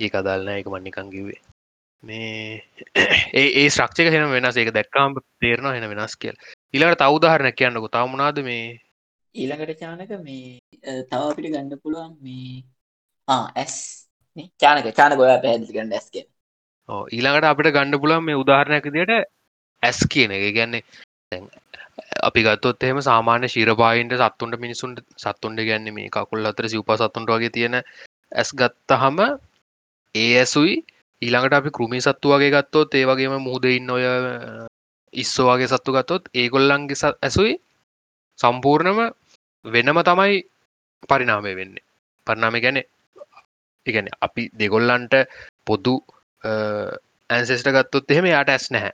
ඒ 0.00 0.10
අදල්න 0.12 0.48
එක 0.50 0.68
මන්නිකං 0.68 1.08
කිවේ 1.10 1.40
මේ 2.06 2.62
ඒ 3.34 3.68
ශ්‍රක්ෂක 3.70 4.12
හෙන 4.14 4.30
වෙනස් 4.30 4.56
ඒක 4.56 4.72
දැක්කාම් 4.72 5.18
තේරනවා 5.40 5.74
හෙන 5.76 5.88
වෙනස් 5.92 6.16
කියල්. 6.16 6.36
ඉළඟට 6.74 7.02
තවදාහරණ 7.02 7.58
කියන්නකු 7.58 7.88
තාමනාද 7.90 8.40
මේ? 8.44 8.64
ඊළඟට 9.34 9.80
චානක 9.80 10.12
මේ 10.20 10.58
තව 11.02 11.20
අපිට 11.22 11.50
ගන්න 11.50 11.82
පුළුවන් 11.82 12.16
මේ 12.22 12.64
ඇස් 13.28 13.76
චානක 14.60 14.88
චාන 14.94 15.18
ගොයා 15.18 15.42
පැහැදිලි 15.42 15.74
කරන්න 15.74 15.94
ඇස්ක 15.94 16.16
ඊළඟට 17.10 17.46
අපිට 17.46 17.72
ගණ්ඩ 17.72 18.02
පුලන් 18.02 18.24
මේ 18.24 18.40
උදාහරණයක් 18.42 18.88
දිට 18.92 19.12
ඇස් 19.82 19.98
කියන 20.08 20.30
එක. 20.32 20.44
ගැන්නේ 20.54 20.82
අපි 22.22 22.40
ගත්තොත් 22.42 22.82
එහෙම 22.82 23.00
සාමාන්‍ය 23.02 23.48
ශිරපායින්ට 23.48 24.14
සත්තුන්ට 24.18 24.60
මිනිසුන්ට 24.60 24.98
සත්තුන්ට 25.18 25.60
ගැන්න 25.68 25.88
මේ 25.94 26.10
කකුල් 26.10 26.50
අතර 26.50 26.68
සිවප 26.68 26.90
සත්තුන්ට 26.96 27.32
වගේ 27.32 27.54
තියෙන 27.56 27.76
ඇස් 27.80 28.50
ගත්තහම 28.54 29.18
ඒ 30.14 30.30
ඇසුයි 30.38 30.76
ඊළඟට 31.22 31.54
අපි 31.54 31.70
කෘමි 31.70 32.00
සත්තු 32.00 32.28
වගේ 32.28 32.52
ගත්තොත් 32.52 32.94
ඒ 32.94 33.04
වගේම 33.04 33.36
මුහදඉන්න 33.40 33.90
ඔය 33.90 34.04
ඉස්සෝවාගේ 35.14 35.68
සත්තු 35.68 35.90
ගත්තොත් 35.92 36.28
ඒගොල්ලන්ගේ 36.34 37.12
ඇසුයි 37.18 37.54
සම්පූර්ණම 38.38 39.00
වෙනම 39.64 39.98
තමයි 40.02 40.36
පරිනාමය 41.08 41.52
වෙන්නේ. 41.54 41.84
පරිනාමය 42.26 42.60
ගැන 42.60 42.78
ඉගැන 43.86 44.08
අපි 44.20 44.42
දෙගොල්ලන්ට 44.54 45.14
පොදු 45.66 45.94
ඇන්සෙස්ට 47.30 47.68
ගත්තොත් 47.70 48.10
එහෙම 48.10 48.26
යාට 48.26 48.48
ඇස් 48.48 48.70
නැහැ. 48.70 48.92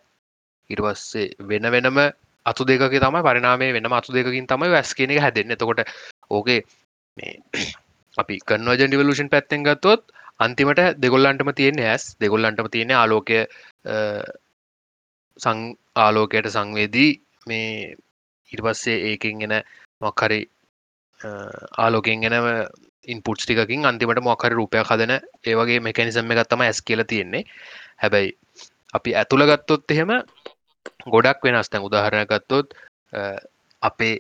ඉටවස්සේ 0.71 1.29
වෙන 1.43 1.67
වෙනම 1.69 1.99
අතු 2.47 2.63
දෙක 2.65 2.83
තම 2.95 3.17
පරිනාමේ 3.21 3.73
වෙන 3.73 3.93
අතු 3.93 4.13
දෙකින් 4.13 4.47
තමයි 4.47 4.71
වැස් 4.71 4.95
කියන 4.95 5.11
එක 5.11 5.21
හැදෙන්න. 5.21 5.55
තකොට 5.55 5.81
ඕකේ 6.31 6.61
මේ 7.17 7.35
අපි 8.17 8.35
කන්වජන් 8.41 8.89
ඩිවලූෂන් 8.89 9.29
පැත්තෙන් 9.29 9.65
ගත්තොත් 9.65 10.03
අන්තිමට 10.41 10.81
දෙගොල්ලන්ටම 11.03 11.51
තියෙන 11.55 11.79
ඇස්. 11.81 12.05
දෙගොල්ලන්ටම 12.21 12.69
තියෙන 12.71 12.91
ආලෝකය 12.93 13.39
සං 15.37 15.59
ආලෝකයට 15.97 16.49
සංවේදී 16.55 17.11
මේ 17.47 17.97
ඉට 18.51 18.63
පස්සේ 18.65 18.99
ඒකෙන් 19.11 19.45
එෙන 19.45 19.55
මොක්හරි 20.01 20.41
ආලෝකෙන් 21.79 22.25
එනම 22.29 22.49
ඉන්පුට්ස් 23.09 23.45
ටිකින් 23.45 23.87
අන්තිමට 23.87 24.23
මොක්හරි 24.23 24.55
රූපයක් 24.55 24.91
හදන 24.91 25.15
ඒවගේ 25.45 25.81
මෙකැනිසම් 25.81 26.33
එකත්තම 26.33 26.61
ඇස් 26.63 26.83
කියල 26.83 27.05
තියෙන්නේ. 27.05 27.45
හැබැයි 28.03 28.37
අපි 28.95 29.11
ඇතුළ 29.21 29.47
ගත්තොත් 29.51 29.91
එහෙම 29.91 30.13
ගොඩක් 31.07 31.41
වෙනස්. 31.45 31.69
තැන් 31.71 31.87
උදාහරණ 31.89 32.27
ගත්තොත් 32.27 32.75
අපේ 33.83 34.15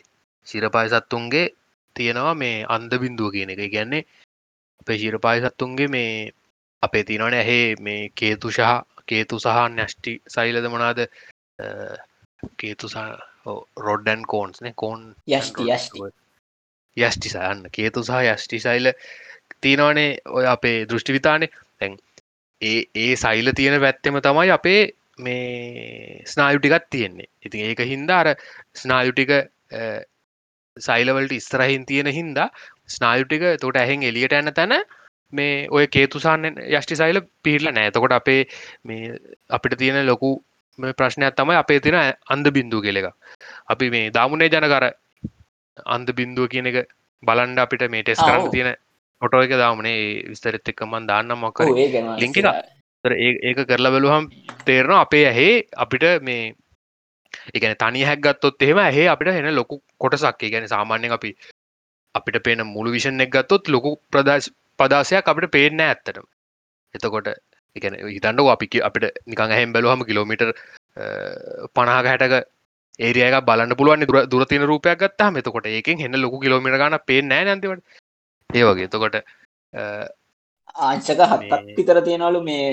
සිරපාය 0.46 0.88
සත්තුන්ගේ 0.90 1.46
තියෙනවා 1.96 2.34
මේ 2.34 2.66
අන්ද 2.68 2.92
බින්දුව 3.02 3.32
කියන 3.34 3.50
එක. 3.54 3.62
ගැන්නේ 3.74 4.06
අපේ 4.80 4.98
ශිරපාය 4.98 5.42
සත්තුන්ගේ 5.42 5.88
මේ 5.88 6.14
අපේ 6.82 7.04
තිනවන 7.04 7.34
ඇහේ 7.34 7.66
මේ 7.80 8.00
කේතු 8.14 8.50
සහ 8.50 8.72
කේතු 9.06 9.38
සහ 9.38 9.68
නැෂ්ටි 9.70 10.14
සයිලද 10.28 10.68
මනාද? 10.68 11.04
කේතු 12.58 12.90
රොඩ්ඩන් 13.78 14.24
කෝන්ස්න 14.26 14.72
කෝන් 14.76 15.04
යෂ්ටි 15.28 15.68
යෂ්ටිසයන්න 16.96 17.68
කේතු 17.72 18.04
සහ 18.04 18.32
යෂ්ටි 18.32 18.60
සයිල 18.60 18.92
තිනවනේ 19.60 20.18
ඔය 20.28 20.46
අපේ 20.46 20.78
දෘෂ්ටි 20.86 21.16
විතානේ. 21.18 21.50
තැන් 21.78 21.98
ඒ 22.62 22.80
ඒ 22.96 23.14
සයිල 23.16 23.52
තියෙන 23.56 23.80
පැත්තෙම 23.80 24.20
තමයි 24.20 24.50
අපේ 24.50 24.82
මේ 25.18 26.22
ස්නායුටිකත් 26.26 26.90
තියෙන්නේ. 26.90 27.28
ඉතින් 27.44 27.66
ඒක 27.66 27.80
හින්දා 27.86 28.20
අර 28.20 28.28
ස්නායුටික 28.74 29.30
සයිලවලට 30.76 31.32
ඉස්තරහින් 31.32 31.86
තියෙන 31.86 32.06
හින්දා 32.08 32.48
ස්නායුටික 32.88 33.44
තොට 33.58 33.76
ඇහෙන් 33.76 34.02
එලියට 34.02 34.32
ඇන්න 34.32 34.52
තැන 34.52 34.74
මේ 35.32 35.66
ඔය 35.70 35.84
කේතුසාන්න 35.88 36.48
යෂ්ටි 36.70 36.96
සයිල 36.96 37.20
පිහිල්ල 37.42 37.70
නෑතකොට 37.70 38.12
අපේ 38.12 38.40
මේ 38.84 39.12
අපිට 39.50 39.76
තියෙන 39.78 40.06
ලොකු 40.06 40.30
ප්‍රශ්නයක් 40.92 41.36
තමයි 41.36 41.56
අපේ 41.56 41.80
තින 41.80 41.98
අන්ද 42.28 42.46
බින්දු 42.50 42.80
කෙලෙක 42.80 43.08
අපි 43.68 43.90
මේ 43.90 44.10
දාමුණේ 44.10 44.48
ජනකර 44.48 44.86
අන්ද 45.86 46.08
බින්දුව 46.12 46.48
කියන 46.48 46.66
එක 46.66 46.78
බලන්ඩ 47.22 47.58
අපිට 47.58 47.84
මේ 47.88 48.02
ටෙස් 48.02 48.20
කරන්න 48.20 48.50
තියෙන 48.50 48.72
ොටෝ 49.22 49.42
එක 49.42 49.54
දාමනේ 49.54 49.98
විස්තරත් 50.28 50.68
එක්කමන් 50.68 51.06
දාන්න 51.06 51.36
මොක 51.36 51.60
ලිංක 52.18 52.38
ඒක 53.04 53.62
කරලා 53.66 53.92
බලුහම් 53.92 54.26
තේරනවා 54.66 55.00
අපේ 55.00 55.24
ඇහේ 55.26 55.54
අපිට 55.76 56.04
මේ 56.22 56.42
එකන 57.50 57.74
තනි 57.76 58.02
හැක්ගත්තොත් 58.04 58.62
එහෙම 58.62 58.78
ඇහේ 58.78 59.06
අපිට 59.08 59.30
හෙන 59.30 59.48
ලොකු 59.52 59.80
කොටසක්. 59.98 60.42
ගැන 60.44 60.68
සාමාන්‍යෙන් 60.68 61.12
අපි 61.12 61.30
අපිට 62.14 62.42
පේන 62.42 62.64
මුළු 62.66 62.90
විෂන් 62.90 63.20
එක් 63.20 63.30
ගත්තොත් 63.30 63.68
ලොකු 63.68 63.96
ප්‍රදශ 64.08 64.48
පදාසයක් 64.78 65.26
අපිට 65.26 65.50
පේන්න 65.50 65.80
ඇත්තටම. 65.80 66.26
එතකොට 66.94 67.28
එකන 67.76 67.94
හිතන්ඩ 68.06 68.40
අපි 68.46 68.66
අපිට 68.80 69.06
නිකං 69.26 69.50
හැම් 69.50 69.72
බැලුහම 69.72 70.04
කිලෝමිට 70.04 70.42
පනාග 71.74 72.06
හැටක 72.06 72.34
ඒරයක 73.00 73.36
බලන්න 73.42 73.76
පුළුවන් 73.76 74.04
දුර 74.04 74.18
දුරතින 74.26 74.64
රූපයක් 74.64 74.98
ගත්තා 74.98 75.30
මෙතකොට 75.30 75.66
ඒකෙන් 75.68 75.98
හෙන්න 75.98 76.16
ලොකු 76.16 76.40
කිලෝමිට 76.40 76.76
ගන 76.76 76.98
පේ 77.06 77.20
නෑ 77.22 77.44
නතිවට 77.50 77.82
ඒ 78.50 78.64
වගේ. 78.64 78.84
එතකොට 78.84 79.16
ආංශක 80.82 81.20
හත්තක් 81.24 81.76
විතර 81.76 82.02
තියෙනවලු 82.02 82.40
මේ 82.42 82.66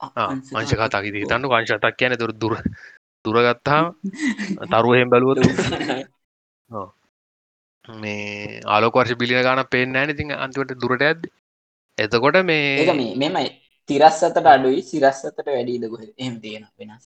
අංශ 0.00 0.74
කතාකි 0.74 1.14
හිතන්න 1.14 1.48
වංශතක් 1.48 1.96
කියන 1.96 2.16
දුර 2.16 2.32
දුර 2.34 2.54
දුරගත්තා 3.24 3.82
තරුවහෙම 4.72 5.08
බැලුවතු 5.08 5.42
මේ 7.84 8.60
ආලෝකවර්ශ 8.66 9.16
බිලින 9.16 9.42
ගන 9.42 9.64
පේෙන් 9.68 9.96
ෑන 9.96 10.10
ඉතින් 10.10 10.32
අන්තිවට 10.38 10.74
දුරට 10.76 11.02
ඇද 11.02 11.28
එතකොට 11.98 12.40
මේ 12.44 13.14
මෙමයි. 13.16 13.50
තිරස්සතට 13.88 14.46
අඩුයි 14.46 14.82
සිරස්සතට 14.84 15.46
වැඩීද 15.46 15.88
ගොහ 15.88 16.02
එම 16.18 16.40
තියෙන 16.40 16.66
වෙනස්. 16.78 17.08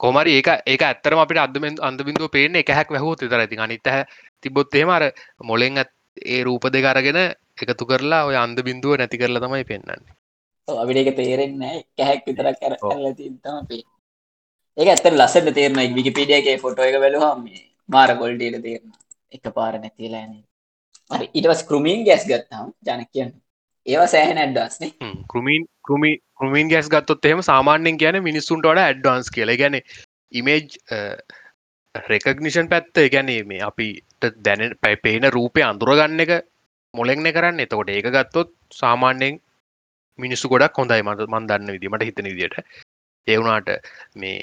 කොමරි 0.00 0.32
ඒක 0.32 0.48
ඒක 0.66 0.82
ඇත්තරම 0.82 1.18
අපිට 1.18 1.38
අදම 1.38 1.66
අන්දබින්දුව 1.80 2.30
පේන 2.30 2.56
එක 2.56 2.70
හැක් 2.70 2.90
වැහෝ 2.90 3.14
තර 3.16 3.40
ඇති 3.40 3.58
අනිත 3.58 3.88
තිබොත් 4.40 4.74
එහෙම 4.74 4.90
අර 4.90 5.04
මොලෙන් 5.42 5.78
ඇත් 5.78 5.92
ඒ 6.26 6.42
රූප 6.42 6.68
දෙක 6.68 6.84
අරගෙන 6.84 7.18
එකතු 7.58 7.84
කරලා 7.86 8.26
ඔය 8.26 8.36
අන්ද 8.36 8.58
බින්දුව 8.62 8.98
නැති 8.98 9.18
කරලා 9.18 9.42
තමයි 9.42 9.64
පෙන්න්නන්නේ 9.64 10.14
අපිට 10.68 11.00
එක 11.02 11.16
තේරෙන්නේ 11.16 11.74
කැහැක් 11.92 12.26
විතරක් 12.26 12.58
කර 12.58 12.74
කරලා 12.82 13.14
තිතම 13.14 13.64
පේ 13.68 13.82
ඒක 14.76 14.88
ඇත්තර 14.88 15.14
ලස්සට 15.14 15.54
තේරන 15.54 15.80
විකිපිඩියගේ 15.94 16.58
ෆොටෝ 16.58 16.84
එක 16.84 16.98
වැලුහම 16.98 17.46
මාර 17.88 18.10
කොල්ඩට 18.20 18.62
තේරන 18.66 18.92
එක 19.36 19.50
පාර 19.58 19.78
නැතිලාන 19.78 20.32
හරි 21.10 21.26
ඉටවස් 21.38 21.62
කෘමීන් 21.70 22.04
ගැස් 22.08 22.26
ගත්තාම් 22.30 22.72
ජන 22.86 23.06
කියන්න. 23.12 23.32
ඒවා 23.86 24.10
සෑහන 24.14 24.42
ඇඩ්ඩස්නේ 24.42 24.92
කෘමීන් 25.32 25.66
කෘමි 25.88 26.12
කෘමීන් 26.40 26.70
ගැස් 26.72 26.90
ගත්තොත් 26.94 27.30
එහෙම 27.30 27.42
සාමාන්‍යෙන් 27.50 28.00
කියන 28.02 28.20
මිනිස්සුන්ට 28.28 28.68
වඩ 28.68 28.84
ඇඩ්වාන්ස් 28.84 29.30
කියල. 29.36 29.52
ගැන 29.62 29.80
ඉමේජ් 30.32 30.66
රෙකගනිෂන් 31.94 32.68
පැත්ත 32.72 33.02
ගැනේ 33.14 33.40
මේ 33.44 33.62
අපිට 33.70 34.30
දැන 34.46 34.76
පැපේන 34.82 35.30
රූපය 35.36 35.64
අඳුරගන්න 35.70 36.24
එක 36.26 36.32
මොලෙක්න 36.94 37.32
කරන්න. 37.36 37.64
එතකොට 37.64 37.94
ඒක 37.94 38.10
ගත්තොත් 38.16 38.52
සාමාන්‍යයෙන් 38.82 39.40
මිනිස්සු 40.18 40.48
ගොඩක් 40.48 40.78
හොඳයි 40.80 41.02
මට 41.06 41.30
මන්දන්න 41.32 41.74
විදිමට 41.74 42.06
හිතන 42.08 42.30
විදිට 42.32 42.56
ඒවුනාට 43.26 43.68
මේ 44.14 44.38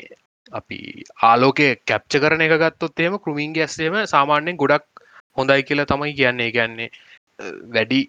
අපි 0.51 0.77
ආලෝකය 1.23 1.67
කැප්ච 1.85 2.19
කරන 2.19 2.41
එක 2.41 2.55
ගත්තොත් 2.59 2.99
එම 2.99 3.19
කෘමින් 3.19 3.53
ගැස්සේම 3.53 3.95
සාමාන්‍යයෙන් 4.05 4.57
ගොඩක් 4.57 4.85
හොඳයි 5.37 5.63
කියලා 5.63 5.85
තමයි 5.85 6.13
කියන්නේ. 6.13 6.51
ගැන්නේ 6.51 6.89
වැඩි 7.69 8.01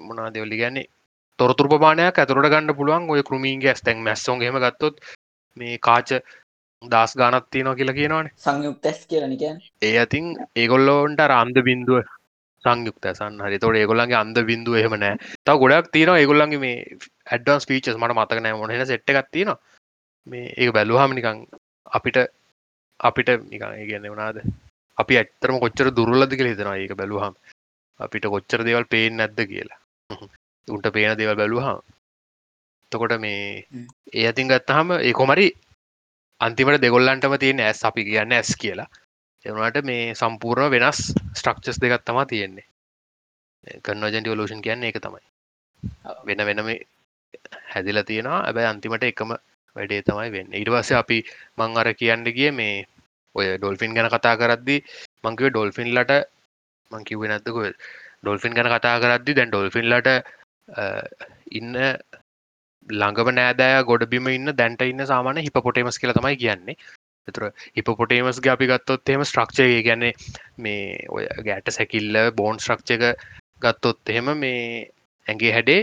මොනා 0.00 0.34
දෙවලි 0.34 0.56
ගැන්නේ 0.56 0.88
තොරතුර 1.38 1.68
ප්‍රමාණයක් 1.68 2.18
ඇතුරට 2.18 2.50
ගන්න 2.50 2.74
පුළුවන් 2.74 3.10
ඔය 3.10 3.22
කෘමීන් 3.22 3.60
ගැස් 3.60 3.82
තැන් 3.82 3.98
මැස්සොන් 4.00 4.42
හෙම 4.42 4.58
ගත්තොත් 4.58 5.00
මේ 5.56 5.78
කාච 5.78 6.10
දස් 6.82 7.12
ගානත් 7.16 7.46
තියනවා 7.50 7.74
කියලා 7.74 7.94
කියනවානේ. 7.94 8.32
සංයුක්තැස් 8.36 9.06
කියලනික 9.06 9.42
ඒ 9.82 9.98
අතින් 9.98 10.26
ඒගොල්ලෝන්ට 10.56 11.20
අන්ද 11.20 11.58
බින්දුව 11.68 12.02
සංයුක්ත 12.64 13.08
සන් 13.10 13.40
හරි. 13.40 13.58
තොට 13.58 13.76
ඒගොල්ලන්ගේ 13.76 14.18
අන්ද 14.18 14.38
බින්දුව 14.44 14.74
එහෙම 14.74 14.94
නෑ. 14.96 15.16
තව 15.44 15.56
ගොඩක් 15.58 15.90
තියෙන 15.92 16.14
ඒගොල්ලන්ගේ 16.14 16.58
මේ 16.58 16.76
ඇඩ්ඩන්ස් 17.26 17.66
පීචස් 17.66 17.96
මට 17.96 18.16
මතක 18.16 18.42
නෑ 18.42 18.54
මොහෙන 18.54 18.86
සෙට්ට 18.86 19.14
එකක් 19.14 19.30
තියෙන 19.32 19.54
මේ 20.26 20.52
ඒ 20.56 20.70
බැලුහම 20.72 21.14
නිකං 21.14 21.44
අපිට 21.90 22.18
අපිට 23.00 23.28
කියන්න 23.50 24.08
වනාද 24.08 24.36
අපි 24.98 25.14
ඇත්තරම 25.16 25.58
කොච්චර 25.58 25.88
දුරලද 25.90 26.32
කියල 26.32 26.50
හිතෙනවා 26.50 26.76
ඒක 26.76 26.94
බැලුහම් 26.94 27.34
අපිට 28.00 28.24
කොච්චර 28.26 28.64
දේවල් 28.64 28.86
පේෙන් 28.86 29.16
නැද්ද 29.16 29.38
කියලා. 29.44 29.80
උන්ට 30.68 30.88
පේන 30.92 31.16
දේවල් 31.18 31.36
බැලුහම් 31.36 31.80
තකොට 32.92 33.14
මේ 33.18 33.66
ඒ 34.12 34.26
අතින් 34.28 34.48
ගත්තහම 34.48 34.88
ඒ 34.98 35.12
කොමරි 35.12 35.48
අන්තිමට 36.40 36.82
දෙගොල්ලන්ටම 36.82 37.34
තියෙන 37.36 37.60
ඇස් 37.60 37.84
අපි 37.84 38.04
කියන්න 38.04 38.32
ඇස් 38.32 38.50
කියලා. 38.56 38.88
එවනට 39.44 39.84
මේ 39.84 40.14
සම්පූර්ණ 40.14 40.70
වෙනස් 40.70 41.00
ස්ට්‍රක්චස් 41.32 41.80
දෙකත් 41.80 42.04
තමා 42.04 42.26
තියෙන්නේ. 42.26 42.66
කන්නජන්ටි 43.84 44.36
ලෝෂන් 44.36 44.62
කියන්න 44.62 44.84
එක 44.84 45.00
තමයි. 45.00 45.24
වෙන 46.26 46.44
වෙනම 46.48 46.70
හැදිල 47.72 48.02
තියෙනවා. 48.02 48.40
ඇබැයි 48.42 48.70
අන්තිමට 48.70 49.04
එකම 49.04 49.30
වැඩේ 49.78 50.02
තමයි 50.08 50.30
වෙන්න. 50.36 50.54
ඉටවස්ස 50.54 50.92
අපි 51.00 51.18
මං 51.58 51.80
අර 51.80 51.88
කියන්න 52.00 52.28
ගිය 52.38 52.50
මේ 52.52 52.76
ඔය 53.34 53.46
ඩොල්ෆින් 53.56 53.96
ගැන 53.96 54.10
කතා 54.14 54.34
කරද්දි 54.42 54.76
මංකිව 55.24 55.50
ඩොල්ෆින්ලට 55.50 56.14
මංකිව 56.90 57.26
නැත්තක 57.32 57.58
ඩොල්ෆින් 58.22 58.56
ගැන 58.58 58.72
කතා 58.74 58.96
කරද්දි 59.02 59.36
දැන් 59.38 59.50
ඩොල්ෆින්ලට 59.50 60.08
ඉන්න 61.58 61.74
ළඟම 62.88 63.34
නෑදෑ 63.36 63.82
ගොඩ 63.90 64.08
බිම 64.14 64.28
ඉන්න 64.28 64.56
දැන්ට 64.60 64.88
ඉන්න 64.92 65.10
සාමාන 65.12 65.44
හිප 65.46 65.60
පොටේමස් 65.66 66.00
කියල 66.00 66.16
තමයි 66.16 66.36
කියන්නේ. 66.44 66.78
එතුර 67.28 67.44
හිපපොටේමස්ගේ 67.76 68.52
අපි 68.54 68.68
ගත්තොත් 68.70 69.10
එහෙම 69.12 69.24
ස්ට්‍රක්ෂය 69.24 69.66
ගැන්නේ 69.86 70.12
මේ 70.64 70.84
ඔය 71.16 71.26
ගෑට 71.46 71.68
සැකිල්ල 71.76 72.18
බෝන් 72.38 72.60
ශ්‍රක්ෂක 72.64 73.04
ගත්තොත් 73.64 74.12
එහෙම 74.14 74.30
මේ 74.42 74.62
ඇගේ 75.26 75.52
හැඩේ 75.56 75.80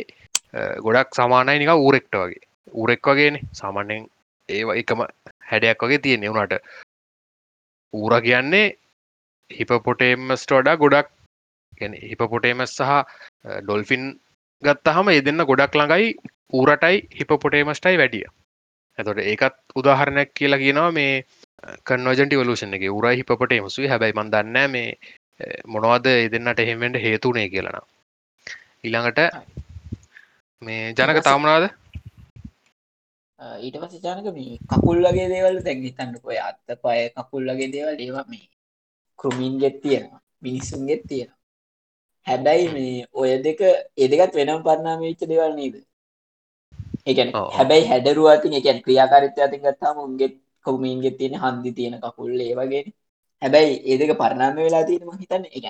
ගොඩක් 0.85 1.17
සමානයි 1.19 1.59
නික 1.61 1.73
ඌරෙක්ට 1.75 2.17
වගේ. 2.21 2.43
ඌරෙක් 2.73 3.01
වගේන. 3.03 3.39
සාමාන්‍යෙන් 3.53 4.07
ඒවා 4.49 4.75
එකම 4.75 5.01
හැඩයක් 5.49 5.81
වගේ 5.81 5.99
තියෙන 5.99 6.27
වුණට 6.29 6.55
ඌර 7.93 8.13
කියන්නේ 8.21 8.65
හිපපොටේමස්ට 9.49 10.51
වඩා 10.51 10.77
ගොඩක් 10.77 11.09
හිපපොටේමස් 12.03 12.77
සහ 12.77 12.93
ඩොල්ෆින් 13.61 14.05
ගත්තහම 14.63 15.09
ඒ 15.09 15.21
දෙන්න 15.21 15.45
ගොඩක් 15.45 15.75
ළඟයි 15.75 16.15
ඌරටයි 16.53 16.97
හිපපොටේමස්ටයි 17.19 17.97
වැඩිය. 17.97 18.25
ඇතොට 18.99 19.19
ඒකත් 19.21 19.57
උදාහරණයක් 19.75 20.33
කියලා 20.33 20.59
කියනවා 20.59 20.91
මේ 20.91 21.25
කන්වජන්ටි 21.83 22.39
වලූෂන් 22.39 22.73
එක. 22.73 22.89
උරයි 22.91 23.17
හිපටේමසුයි 23.17 23.87
හැබැයි 23.87 24.17
මන් 24.17 24.31
දන්න 24.31 24.71
මේ 24.71 24.97
මොනවද 25.67 26.05
ඒ 26.07 26.27
දෙන්නට 26.31 26.59
එහෙමෙන්ට 26.59 27.01
හේතුනේ 27.01 27.47
කියලන 27.49 27.79
ඊළඟට 28.83 29.19
මේ 30.61 30.93
ජනක 30.93 31.23
තාමනාද 31.23 31.65
ඊට 33.63 33.77
පස්ස 33.81 34.03
ජානක 34.05 34.27
මේ 34.37 34.59
කකුල් 34.71 34.99
වගේ 35.05 35.27
දේවල් 35.33 35.57
දැන් 35.65 35.79
හිතන්නකොය 35.85 36.37
අත්ත 36.47 36.59
පය 36.83 36.99
කකුල් 37.17 37.43
වගේ 37.49 37.73
දේවල් 37.75 37.97
ඒවා 37.99 38.25
මේ 38.27 38.47
කෘමීන් 39.19 39.55
ගෙත් 39.61 39.77
තියෙනවා 39.83 40.21
මිනිස්සුන් 40.41 40.81
ගෙත් 40.89 41.03
තියෙනවා. 41.09 41.39
හැබැයි 42.27 42.67
මේ 42.75 43.07
ඔය 43.13 43.31
දෙක 43.45 43.59
එදකත් 43.97 44.33
වෙනම් 44.37 44.61
පරණාම 44.65 44.99
වෙච්ච 45.01 45.21
දෙවල් 45.31 45.53
නීද? 45.59 45.75
ඒකන 47.07 47.29
හැබැයි 47.57 47.89
හැඩරුවතින් 47.91 48.57
එකන් 48.59 48.79
ක්‍රියාකාරිත්‍ය 48.85 49.39
අතින් 49.41 49.61
ගත්තාම 49.65 49.97
උන්ගේ 50.05 50.29
කවමීන්ගේ 50.65 51.17
තියෙන 51.19 51.35
හන්දි 51.43 51.71
තියෙන 51.77 51.95
කකුල් 52.03 52.31
ඒ 52.41 52.53
වගේ 52.59 52.83
හැබැයි 53.41 53.73
ඒදක 53.89 54.11
පරණාම 54.21 54.53
වෙලා 54.57 54.83
තියෙනම 54.89 55.11
හිතන්න. 55.21 55.45
එක 55.57 55.65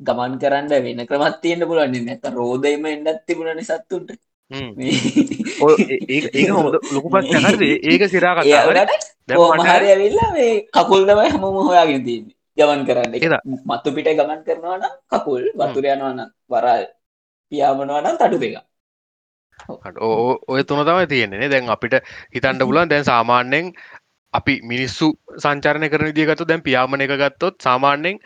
ගමන් 0.00 0.34
කරන්න 0.42 0.68
වෙන 0.84 1.00
ක්‍රමත් 1.08 1.36
තියෙන්න්න 1.42 1.68
පුලන්න 1.70 1.96
නැත 2.06 2.24
රෝධයම 2.32 2.84
එන්නත් 2.86 3.20
තිබුණන 3.26 3.62
සත්තුන්ට 3.64 4.10
ඒ 4.50 6.48
හොද 6.48 6.74
ලොකු 6.88 7.08
පස් 7.08 7.26
ඒක 7.84 8.02
සිරාගට 8.08 8.46
මහරය 9.60 9.86
ඇවිල්ලා 9.86 10.30
මේ 10.32 10.52
කකුල් 10.68 11.02
තමයි 11.06 11.28
හම 11.30 11.44
හොයාගෙන 11.60 12.02
තියන්නේ. 12.04 12.34
ගමන් 12.58 12.82
කරන්න. 12.86 13.14
එක 13.14 13.22
මත්තු 13.66 13.94
පිට 13.94 14.10
ගමන් 14.12 14.42
කරනවාන 14.42 14.82
කකුල් 15.08 15.44
වතුරයනවන 15.54 16.18
වරල් 16.48 16.82
පියාමනවනම් 17.52 18.16
තටු 18.16 18.38
දෙක 18.38 18.58
ඔය 20.48 20.62
තුන 20.64 20.82
තමයි 20.82 21.06
තියෙන්නේ 21.06 21.48
දැන් 21.48 21.68
අපිට 21.68 21.96
හිතන්ඩ 22.34 22.62
පුලන් 22.64 22.88
දැන් 22.88 23.04
සාමාන්‍යෙන් 23.04 23.72
අපි 24.34 24.54
මිනිස්සු 24.64 25.12
සංචරය 25.38 25.88
කරන 25.88 26.12
දිගත්තු 26.12 26.44
දැන් 26.44 26.62
පියාමන 26.62 27.00
එක 27.00 27.14
ගත්තොත් 27.14 27.62
සාමාන්‍යෙන් 27.62 28.18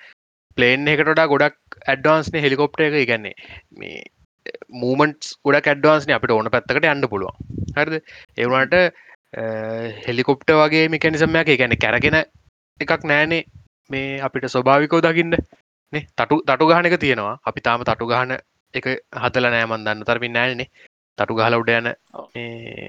ප්ලේන් 0.57 0.89
එකටඩා 0.89 1.29
ගොඩක් 1.29 1.57
ඇඩ්වාන්ස්න 1.85 2.41
හෙලිකොප්ට 2.41 2.81
එක. 2.81 2.95
ඉගන්නේ 2.97 3.35
මේ 3.73 4.03
මූමන්ට් 4.83 5.33
ගොඩක් 5.45 5.69
ඇඩ්වාන්ස්න 5.73 6.15
අපිට 6.17 6.35
ඕන 6.37 6.51
පැත්තකට 6.55 6.89
යන්න 6.93 7.09
පුළුවන්. 7.09 7.37
හරිද? 7.77 8.01
ඒවුණට 8.37 8.75
හෙලිකොප්ට 10.07 10.51
වගේ 10.61 10.89
මිකැනිසම්මයක් 10.89 11.53
ගැන 11.61 11.77
කැරගෙන 11.85 12.19
එකක් 12.81 13.05
නෑනේ 13.05 13.45
මේ 13.91 14.21
අපිට 14.21 14.49
ස්වභාවිකෝ 14.49 15.03
දකින්න. 15.03 15.37
නේ? 15.93 16.07
තටු 16.19 16.43
තටු 16.49 16.69
ගහන 16.71 16.91
එක 16.91 16.99
තියෙනවා. 17.01 17.39
අපි 17.47 17.61
තාම 17.61 17.85
තටු 17.85 18.11
ගහන 18.11 18.37
එක 18.75 18.87
හදල 19.23 19.51
නෑමන් 19.55 19.87
දන්න 19.87 20.05
තරමින් 20.05 20.37
නෑනේ 20.39 20.69
තටු 21.19 21.39
ගහල 21.39 21.59
උඩ 21.61 21.73
යන 21.79 21.91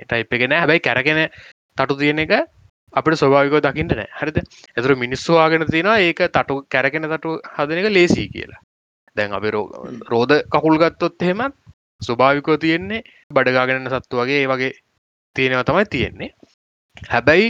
ටයිප් 0.07 0.33
එක 0.33 0.45
නෑ. 0.49 0.61
හැබැයි 0.63 0.85
කැරගෙන 0.87 1.21
තටු 1.77 1.97
තියෙන 2.01 2.23
එක 2.25 2.33
අපට 2.93 3.17
ස්වභාවිකෝ 3.21 3.61
දකිට 3.61 3.95
නෑ. 3.95 4.09
හරිද? 4.19 4.37
ඇතුර 4.75 4.95
මිනිස්සුවාගෙන 4.95 5.67
තියෙනවා. 5.71 5.99
ඒක 5.99 6.23
තටු 6.37 6.61
කැරගෙන 6.69 7.09
තටු 7.13 7.39
හදන 7.57 7.83
එක 7.83 7.93
ලේසි 7.97 8.29
කියලා. 8.35 8.64
දැන් 9.15 9.37
අපි 9.37 9.53
රෝධ 10.11 10.35
කකුල් 10.53 10.77
ගත්තොත් 10.81 11.21
එහෙමත් 11.21 11.55
ස්වභාවිකෝ 12.01 12.57
තියෙන්නේ 12.57 13.01
බඩගාගෙනන්න 13.31 13.91
සත්තු 13.93 14.21
වගේ 14.21 14.41
ඒ 14.41 14.51
වගේ 14.51 14.71
තියෙනව 15.35 15.63
තමයි 15.63 15.85
තියෙන්නේ. 15.87 16.31
හැබැයි 17.09 17.49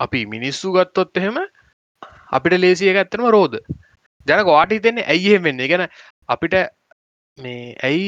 අපි 0.00 0.20
මිනිස්සු 0.26 0.72
ගත්තොත් 0.72 1.16
එහෙම 1.16 1.38
අපිට 2.32 2.60
ලේසිය 2.60 2.92
ඇත්තනම 2.94 3.28
රෝධ 3.36 3.58
ජනක 4.26 4.46
වාට 4.48 4.76
හිතෙන්නේ 4.76 5.08
ඇයිහෙම 5.12 5.42
වෙන්නේ? 5.42 5.68
ගැන 5.68 5.88
අපිට 6.28 6.54
මේ 7.38 7.76
ඇයි 7.82 8.06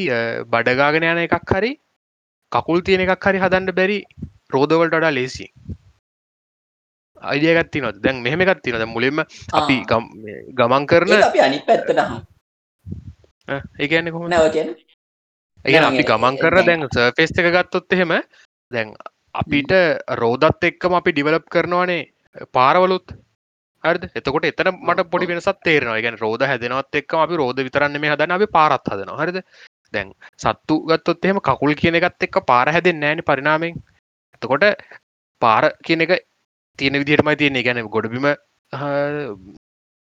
බඩගාගෙන 0.52 1.08
යන 1.10 1.24
එකක් 1.24 1.52
හරි 1.52 1.72
කකුල් 2.52 2.80
තියෙන 2.82 3.04
එකක් 3.04 3.28
හරි 3.28 3.44
හදන්න 3.44 3.76
බැරි 3.78 3.98
රෝධවලට 4.54 4.94
වඩා 4.94 5.12
ලේසි 5.12 5.46
අයිඩියගත්ති 7.22 7.84
නොත් 7.84 8.00
දැන් 8.00 8.22
මෙහෙම 8.24 8.44
එකත්ති 8.44 8.74
නොද 8.74 8.88
මුලින්ම 8.88 9.22
අපි 9.52 9.76
ගමන් 10.54 10.86
කරන 10.86 11.14
අපි 11.20 11.46
අනි 11.46 11.60
පැත්තට 11.68 12.00
නැව 14.28 14.50
කියන 14.52 14.74
ඒ 15.64 15.80
අපි 15.82 16.04
ගමන් 16.10 16.36
කරන 16.42 16.66
දැන් 16.66 16.84
සර්ෆෙස් 16.90 17.32
එක 17.34 17.48
ගත්තොත් 17.54 17.96
එහෙම 17.96 18.12
දැන් 18.70 18.92
අපිට 19.34 19.72
රෝදත් 20.20 20.68
එක්කම 20.70 20.98
අපි 21.00 21.12
ඩිවලප් 21.12 21.48
කරනවානේ 21.54 22.46
පාරවලුත්. 22.52 23.08
හරද? 23.84 24.04
එතකොට 24.14 24.46
එතන 24.50 24.70
මට 24.74 25.08
පොඩි 25.12 25.30
වෙනසත් 25.30 25.60
තේරෙනවා. 25.64 26.00
ගැන 26.04 26.18
රෝධ 26.18 26.44
හැදෙනවත් 26.50 27.00
එක්කම 27.00 27.24
අපි 27.24 27.40
රෝධ 27.42 27.60
විතරන්න 27.66 28.00
මේ 28.00 28.12
හදන 28.12 28.36
අපි 28.36 28.46
පාරත් 28.56 28.90
හදනවා. 28.92 29.18
හරිද? 29.22 29.38
දැන් 29.92 30.12
සත්තු 30.36 30.80
ගත්තොත් 30.88 31.24
එහෙම 31.24 31.40
කකුල් 31.40 31.74
කියන 31.74 31.98
එකත් 32.00 32.26
එක්ක 32.28 32.40
පාර 32.46 32.66
හැදෙන් 32.68 33.00
නෑන 33.00 33.22
පරිනාමෙන් 33.22 33.78
එතකොට 34.34 34.66
පාර 35.42 35.64
කියන 35.84 36.04
එක 36.06 36.12
තියෙන 36.78 37.00
විදිහටමයි 37.02 37.36
තියෙන්නේ. 37.36 37.62
ගැන 37.62 37.88
ගොඩබිම 37.88 38.26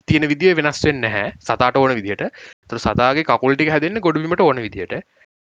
තියෙන 0.09 0.29
විදිිය 0.29 0.55
වෙනස් 0.55 0.81
වෙන්න 0.87 1.09
හැ 1.09 1.27
සතාට 1.40 1.77
ඕන 1.77 1.95
විදිහට 1.99 2.25
තුර 2.69 2.79
සතාගේ 2.79 3.29
කකුල්ටි 3.31 3.71
හැදන්න 3.75 4.05
ගොඩබීමට 4.07 4.47
ඕන 4.47 4.62
විදිහට 4.67 4.95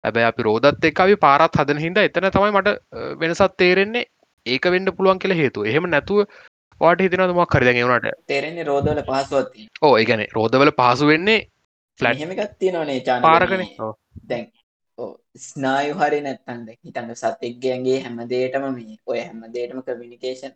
ඇබැ 0.03 0.25
අපි 0.31 0.45
රෝදත් 0.47 0.89
එක් 0.89 0.99
අපි 0.99 1.15
පාරත් 1.25 1.61
හදන 1.61 1.81
හිද 1.85 1.97
එතන 1.99 2.29
තමයි 2.29 2.51
මට 2.51 2.75
වෙනසත් 3.21 3.57
තේරෙන්නේ. 3.57 4.05
ඒක 4.45 4.65
වෙන්න 4.73 4.91
පුළුවන් 4.97 5.21
කියල 5.21 5.33
හේතු 5.33 5.65
එහෙම 5.65 5.87
නැතුව 5.89 6.19
වාට 6.81 6.99
හිතනද 6.99 7.23
මක් 7.27 7.47
කරද 7.53 7.69
වුණට? 7.79 8.11
තේරෙන්නේ 8.27 8.65
රෝධවල 8.65 9.01
පහසුවත්ති 9.07 9.67
ඕ 9.81 9.93
ඒගැන 9.97 10.25
රෝධවල 10.33 10.71
පහසු 10.79 11.09
වෙන්නේ 11.11 11.39
ෆලට්හෙමකත් 11.99 12.53
තියෙනවනේ 12.59 12.99
චා 13.01 13.17
පාරකන. 13.21 13.65
දැන් 14.29 14.45
ස්නායු 15.43 15.95
හරි 15.95 16.21
නැත්තන්ද 16.21 16.69
හිතන්න 16.77 17.15
සතෙක්ගයන්ගේ 17.15 17.99
හැමදේටම 18.01 18.67
මේ 18.71 18.97
ඔය 19.05 19.19
හැමදේටම 19.19 19.81
කමිනිිකේෂන් 19.81 20.55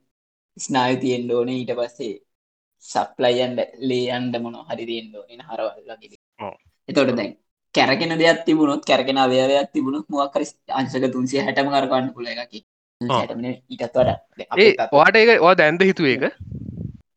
ස්නායු 0.58 1.02
තියෙන් 1.04 1.32
ඕන. 1.32 1.50
ඊට 1.52 1.74
පස්සේ 1.80 2.14
සප්ලයින්ඩ 2.84 3.60
ලේයන්ඩ 3.90 4.36
මොන 4.44 4.56
හරි 4.70 4.86
තියෙන් 4.90 5.08
ඕන 5.16 5.46
හරවල්ලගේ 5.50 6.18
එතොට 6.90 7.14
දැන් 7.20 7.32
කැරගෙන 7.76 8.18
දෙයක් 8.22 8.44
තිබුණොත් 8.48 8.84
කැරගෙන 8.90 9.20
අවයවයක් 9.26 9.72
තිබුණුත් 9.74 10.06
මොක්කර 10.10 10.44
අංශක 10.80 11.06
තුන්සිය 11.16 11.42
හැටම 11.46 11.72
කරගන්න 11.74 12.14
පුල 12.16 12.28
එකකි 12.34 12.64
ඊටත් 13.02 13.96
වඩ. 13.96 14.10
වාට 14.92 15.16
ඒක 15.16 15.42
වා 15.46 15.56
දැන්ද 15.62 15.82
හිතුව 15.90 16.08
ඒක? 16.14 16.24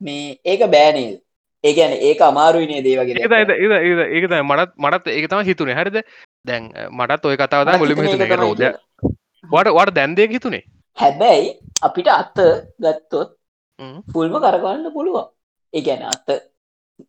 මේ 0.01 0.39
ඒක 0.45 0.63
බෑනේල් 0.75 1.17
ඒකන 1.65 1.95
ඒක 2.09 2.21
අමාරුයිනේ 2.29 2.83
දේවගේ 2.87 3.15
ඒක 3.17 4.27
මටත් 4.43 4.73
මටත් 4.85 5.07
ඒක 5.17 5.27
තම 5.31 5.45
හිතුනේ. 5.51 5.77
හරිද? 5.81 5.99
දැන් 6.45 6.71
මටත් 6.99 7.29
ඔය 7.31 7.37
කතාවද 7.43 7.75
මුලිම 7.83 8.03
හිතුනේ. 8.07 8.37
රෝධය 8.45 8.73
වට 9.45 9.77
වට 9.79 9.95
දැන්දය 9.99 10.29
හිතුනේ? 10.35 10.65
හැබැයි 10.99 11.47
අපිට 11.87 12.09
අත්ත 12.15 12.39
ගත්තොත් 12.85 13.31
පුල්ම 14.13 14.35
කරගන්න 14.45 14.93
පුළුවන් 14.97 15.31
ඒගැන 15.75 16.03
අත්ත 16.07 16.29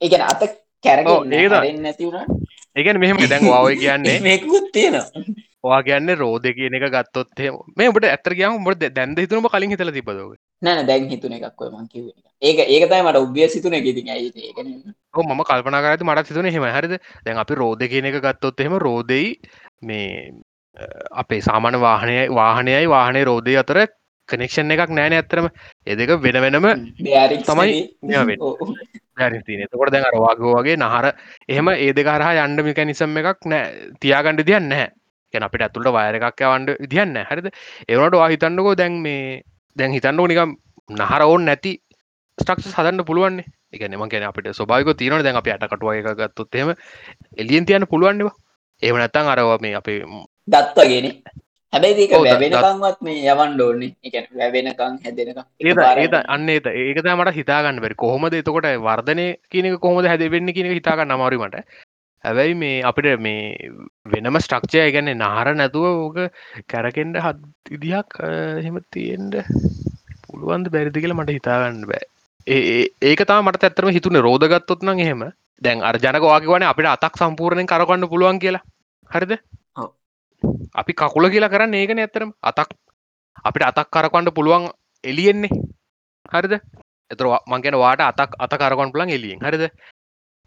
ඒගැන 0.02 0.23
අත 0.23 0.43
කැරගෙන 0.84 1.34
ඒ 1.34 1.73
නැතිවුණ. 1.80 2.38
ඒගැන 2.76 2.99
මෙහෙම 2.99 3.23
දැන් 3.26 3.47
වාවය 3.47 3.76
කියන්නේ 3.78 4.19
මේකුත් 4.28 4.71
තියෙනවා. 4.71 5.26
වා 5.63 5.82
කියන්න 5.82 6.12
රෝධ 6.15 6.47
කියන 6.52 6.76
එක 6.78 6.86
ගත්තොත් 6.91 7.43
මේ 7.78 7.89
ඔබට 7.89 8.08
ඇතර 8.08 8.36
කියම 8.36 8.67
ොට 8.67 8.86
දැන්ද 8.91 9.19
හිතුනම 9.19 9.47
කලින් 9.47 9.73
හිතල 9.73 9.91
තිබදව 9.97 10.34
නැන 10.62 10.88
දැන් 10.88 11.10
හිතුන 11.10 11.36
එකක්ව 11.38 11.69
මං 11.69 11.88
කිව 11.88 12.10
ඒක 12.41 12.60
ඒකතයි 12.65 13.02
මට 13.02 13.21
උබිය 13.26 13.47
සිතුන 13.49 13.78
එක 13.80 13.88
ති 13.89 14.04
ඒකන 14.10 14.71
මම 15.23 15.43
කල්පනාගරත 15.43 16.04
මට 16.04 16.28
සිතුන 16.28 16.49
හෙම 16.49 16.67
හරිද? 16.69 16.97
දැන් 17.26 17.38
අපි 17.38 17.56
රෝධ 17.56 17.86
කියන 17.88 18.10
එක 18.12 18.19
ගත්තොත් 18.19 18.60
එහෙම 18.60 18.76
රෝධයි 18.78 19.30
මේ 19.82 20.34
අපේ 21.13 21.41
සාමාන 21.41 21.80
වාහනය 21.80 22.17
වාහනයයි 22.32 22.89
වාහනය 22.89 23.23
රෝධය 23.23 23.58
අතර 23.58 23.80
කනෙක්ෂන් 24.30 24.72
එකක් 24.72 24.92
නෑන 24.92 25.14
ඇත්තරම 25.14 25.48
එදක 25.88 26.12
වෙන 26.20 26.38
වෙනම 26.40 26.68
තමයි 27.44 27.72
කොට 29.74 29.92
දැන් 29.92 30.06
අරවාගෝ 30.06 30.56
වගේ 30.58 30.78
නහර. 30.78 31.08
එහෙම 31.50 31.68
ඒදකරහා 31.70 32.34
යන්ඩ 32.46 32.60
මිකැනිසම් 32.64 33.18
එකක් 33.22 33.42
නෑ 33.46 33.64
තියාගණ්ඩ 34.00 34.46
තියන්න 34.46 34.70
ගැන 35.34 35.44
අපිට 35.44 35.66
ඇතුළට 35.66 35.94
වයර 35.94 36.20
එකක් 36.20 36.42
යවන්ඩ 36.42 36.70
දියන්න 36.90 37.18
හරිද? 37.24 37.48
එවනට 37.88 38.16
වා 38.16 38.30
හිතන්නකෝ 38.30 38.76
දැන් 38.76 39.02
මේ 39.02 39.42
දැන් 39.78 39.92
හිතන්නක 39.92 40.30
නිකම් 40.30 40.56
නහර 40.90 41.22
ඕන් 41.24 41.46
නැති 41.46 41.74
ස්ටක්ෂ 42.38 42.74
හදන්න 42.74 43.06
පුළුවන්නේ 43.06 43.46
එකනම 43.74 44.08
ගැන 44.10 44.24
අපිට 44.24 44.52
ස්වභාවික 44.52 44.98
තියනට 44.98 45.24
දැන් 45.24 45.38
අප 45.38 45.48
අටකටුව 45.50 45.94
එක 45.94 46.10
ගත්තොත්තෙම 46.16 46.74
එලියෙන් 47.38 47.66
තියන්න 47.66 47.88
පුළුවන්නවා 47.88 48.36
ඒම 48.82 48.98
නැත්තන් 48.98 49.28
අරවා 49.28 49.58
මේ 49.62 49.76
අපේ 49.76 50.00
දත්වගෙන 50.48 51.08
හැබැයි 51.74 52.06
ඒක 52.06 52.16
වැැබෙනකංවත් 52.18 53.00
මේ 53.08 53.24
යවන් 53.34 53.56
ඩෝනි 53.56 53.90
එක 54.08 54.18
වැැබෙනකං 54.40 55.00
හැදෙනක 55.06 55.40
පාර 55.80 56.04
ඒද 56.04 56.20
අන්න 56.36 56.52
ඒත 56.56 56.68
ඒකත 56.74 57.10
මට 57.14 57.36
හිතාගන්න 57.40 57.82
බැරි. 57.84 58.02
කොහොමද 58.04 58.38
එතකොට 58.42 58.70
වර්ධනය 58.88 59.28
කියනක 59.52 59.80
කොහොමද 59.86 60.12
හැදවෙන්න 60.12 60.54
කියන 60.58 60.72
හිතාගන්න 60.74 61.16
අමාරුමට 61.18 61.60
හැබැයි 62.24 62.60
මේ 62.64 62.82
අපිට 62.90 63.20
මේ 63.20 63.72
වෙනම 64.14 64.40
ස්ට්‍රක්ෂය 64.46 64.86
ගැන 64.96 65.12
නාර 65.24 65.48
නැතුව 65.62 65.88
ඕක 65.92 66.20
කැරකෙන්ඩ 66.74 67.24
හත් 67.26 67.78
ඉදිහක් 67.78 68.20
එහෙම 68.60 68.78
තියෙන්ට 68.96 69.36
පුළුවන්ද 70.28 70.70
බැරිදි 70.76 71.04
කියලා 71.04 71.20
මට 71.20 71.38
හිතාගන්න 71.38 71.82
බෑ. 71.90 72.06
ඒ 72.48 72.86
ඒක 73.10 73.26
තම 73.30 73.50
මට 73.50 73.68
ඇත්තරම 73.70 73.92
හිතුන. 73.98 74.22
රෝධගත්තොත් 74.28 74.86
නම් 74.86 75.04
එහෙම. 75.06 75.26
දැන් 75.62 75.84
අර්ජනක 75.90 76.24
වාගේවන 76.30 76.70
අපිට 76.70 76.94
අතක් 76.94 77.20
සම්පූර්ණයෙන් 77.22 77.70
කරකන්න 77.72 78.10
පුළුවන් 78.14 78.40
කියලා. 78.44 78.64
හරිද. 79.12 79.34
අපි 80.75 80.93
කකුල 80.93 81.29
කියලා 81.29 81.49
කරන්න 81.49 81.73
ඒකන 81.75 81.99
ඇත්තරම 81.99 82.32
අතක්. 82.43 82.69
අපිට 83.43 83.63
අතක් 83.63 83.89
කරකවන්න 83.89 84.34
පුළුවන් 84.34 84.69
එලියෙන්නේ 85.03 85.51
හරිද? 86.34 86.53
එතර 87.12 87.25
මංගෙන 87.47 87.75
වාට 87.77 88.01
අතක් 88.03 88.32
අත 88.39 88.53
කරකොන් 88.60 88.91
පුලන් 88.93 89.10
එලියෙන් 89.10 89.39
හරිද? 89.41 89.63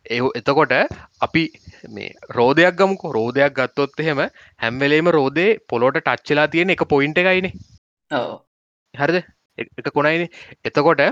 ඒ 0.07 0.21
එතකොට 0.39 0.73
අපි 1.21 1.43
මේ 1.89 2.11
රෝධයක් 2.31 2.75
ගමුක. 2.75 3.03
රෝධයක් 3.17 3.53
ගත්තොත් 3.55 4.01
එහෙම 4.01 4.21
හැම්වෙලේම 4.61 5.09
රෝධය 5.11 5.47
පොලොට 5.69 5.99
ටච්චලා 5.99 6.47
තියෙන 6.49 6.71
එක 6.71 6.85
පොයින්ට 6.89 7.19
එකයිනේ 7.19 7.53
හරිද? 8.95 9.25
එක 9.59 9.91
කොනයින 9.91 10.29
එතකොට 10.65 11.03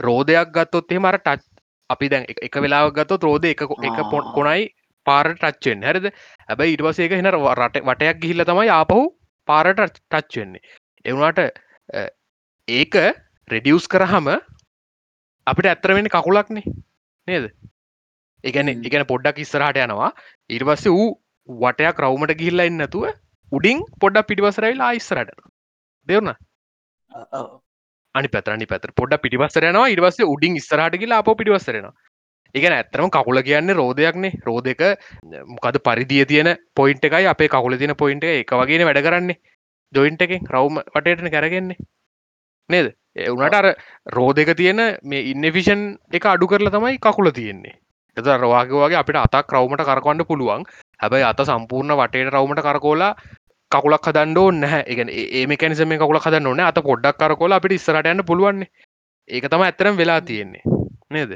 රෝධයක් 0.00 0.48
ගත්තොත් 0.50 0.92
එහෙම 0.92 1.04
අර 1.06 1.18
ටච් 1.18 1.42
අපි 1.90 2.08
දැන් 2.08 2.24
එක- 2.44 2.60
වෙලාවක් 2.62 2.94
ගත්තොත් 2.94 3.22
රෝධ 3.22 3.46
එක 3.46 3.62
එක 3.62 3.98
පො- 4.10 4.22
ආ. 4.22 4.32
කොනයි 4.34 4.68
පාරට 5.10 5.40
ටච්චෙන් 5.40 5.88
හරිද? 5.88 6.06
හැබැයි 6.48 6.76
ඉටවසේක 6.76 7.16
හෙන 7.18 7.30
රට 7.32 7.82
වටයක් 7.84 8.22
ගිහිල්ල 8.22 8.44
තමයි 8.44 8.70
ආපහු 8.72 9.00
පාරට 9.48 9.82
ටච්චෙන්නේ 9.88 10.62
එවුණට 11.04 11.40
ඒක 12.68 12.94
රෙඩියස් 13.48 13.88
කරහම 13.88 14.28
අපිට 15.46 15.68
ඇත්තරවෙන්න 15.68 16.10
කකුලක්නේ. 16.10 16.76
නේද? 17.28 17.50
එකන. 18.44 18.68
එකන 18.82 19.04
පොඩ්ඩක් 19.06 19.42
ඉස්සරහට 19.44 19.82
යනවා. 19.86 20.12
ඉරිවස්ස 20.50 20.86
වූ 20.88 21.08
වටයක් 21.48 21.98
රවමට 22.00 22.38
ගිහිල්ලා 22.38 22.70
ඉන්නතුව 22.70 23.10
උඩින් 23.52 23.80
පොඩ්ඩක් 24.00 24.28
පිටිවසරයිල් 24.28 24.80
ආයිස්සරට 24.80 25.34
දෙවුණ 26.06 26.34
අනි 28.14 28.28
පැතරනි 28.28 28.66
පැතර 28.66 28.92
පොඩ 28.92 29.14
පිටිවස්සරයනවා 29.24 29.88
ඉරිවස්ස 29.88 30.20
උඩින් 30.26 30.60
ස්රහටගලා 30.60 31.20
අප 31.22 31.30
පිටිවස්සරෙන 31.34 31.88
එකන 32.54 32.72
ඇත්තරම 32.72 33.10
කකුල 33.10 33.42
කියන්නේ 33.42 33.74
රෝධයක්නේ 33.74 34.32
රෝධක 34.46 34.82
මොකද 35.46 35.78
පරිදිය 35.80 36.24
තියෙන 36.24 36.50
පොයින්ට 36.74 37.04
එකයි 37.04 37.26
අපේ 37.26 37.48
කකුල 37.48 37.76
තින 37.76 37.94
පොයින්ට 37.96 38.24
එක 38.24 38.52
වගේ 38.52 38.84
වැඩ 38.84 39.02
කරන්නේ. 39.02 39.40
ජොයින්ට 39.92 40.22
එකෙන් 40.22 40.46
රවම 40.46 40.80
වටේටන 40.94 41.30
කරගෙන්නේ. 41.30 41.78
නේද? 42.70 42.94
එවුනට 43.16 43.54
අර 43.54 43.74
රෝධක 44.08 44.54
තියෙන 44.56 44.80
මේ 45.02 45.26
ඉන්නෆිෂන් 45.32 45.82
එක 46.12 46.26
අඩු 46.26 46.46
කරලා 46.46 46.70
තමයි 46.70 46.98
කකුල 46.98 47.30
තියෙන්නේ. 47.30 47.74
එත 48.16 48.26
රවාගේවාගේ 48.36 49.00
අපිට 49.00 49.18
අතක් 49.18 49.52
රවමට 49.52 49.86
කරකවන්න 49.86 50.26
පුළුවන්. 50.26 50.64
හැබැයි 51.00 51.26
අත 51.26 51.42
සම්පූර්ණ 51.42 51.96
වටේට 51.96 52.32
රවමට 52.34 52.62
කරකෝලා 52.62 53.12
කකුලක් 53.70 54.06
හදන්නෝ 54.06 54.50
නැහැ. 54.52 54.84
එකන 54.86 55.08
ඒමකැනිසම 55.10 55.96
කකුල 55.96 56.18
හදන්න 56.18 56.46
ඕන 56.46 56.60
අත 56.60 56.82
පොඩ්ඩක් 56.82 57.18
කරකොල 57.18 57.52
අපිට 57.52 57.78
ඉස්සරටයන්න 57.78 58.26
පුළුවන් 58.26 58.66
ඒක 59.28 59.48
තම 59.48 59.62
ඇත්තරම් 59.62 59.96
වෙලා 59.96 60.20
තියෙන්නේ. 60.20 60.62
නේද? 61.10 61.34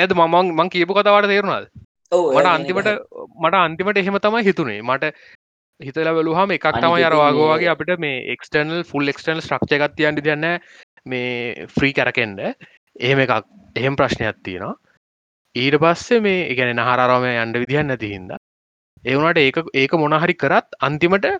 නැද? 0.00 0.16
මමන් 0.16 0.54
මං 0.54 0.72
කියපු 0.74 0.96
කතවට 0.96 1.30
තේරුණාද? 1.32 1.68
මට 2.12 2.48
අන්තිමට 2.54 2.88
මට 3.42 3.54
අන්තිමට 3.60 4.00
එහෙම 4.02 4.18
තමයි 4.24 4.42
හිතුනේ. 4.48 4.80
මට 4.82 5.12
හිතල 5.80 6.10
බලහම 6.16 6.52
එකක් 6.54 6.66
අනිත් 6.68 6.82
තම 6.82 6.94
ඉතින් 6.94 7.08
අරවාගෝවාගේ 7.08 7.70
අපිට 7.72 7.92
මේ 8.04 8.22
එක්ස්ටර්නල් 8.34 8.82
ෆුල් 8.90 9.12
එක්ස්ටර්නල් 9.12 9.44
ශ්‍රක්ෂ 9.46 9.80
ගත්තියන්ට 9.82 10.24
දන්න 10.26 10.46
මේ 11.06 11.66
ෆ්‍රී 11.76 11.92
කැරකෙන්ඩ 11.98 12.40
එහෙම 12.46 13.20
එකක් 13.24 13.34
එහෙම 13.76 13.98
ප්‍රශ්නයක් 14.00 14.40
තියෙනවා. 14.44 14.74
ඊට 15.54 15.76
පස්සේ 15.84 16.24
මේ 16.26 16.48
එකන 16.52 16.72
නහරාරම 16.74 17.28
අන්ඩ 17.44 17.60
විදිහන්න 17.62 17.92
නැති 17.92 18.10
හින්ද 18.14 18.34
ඒවනට 19.04 19.38
ඒක 19.44 19.62
ඒක 19.82 19.92
මොනහරි 20.02 20.34
කරත් 20.42 20.76
අන්තිමට 20.80 21.30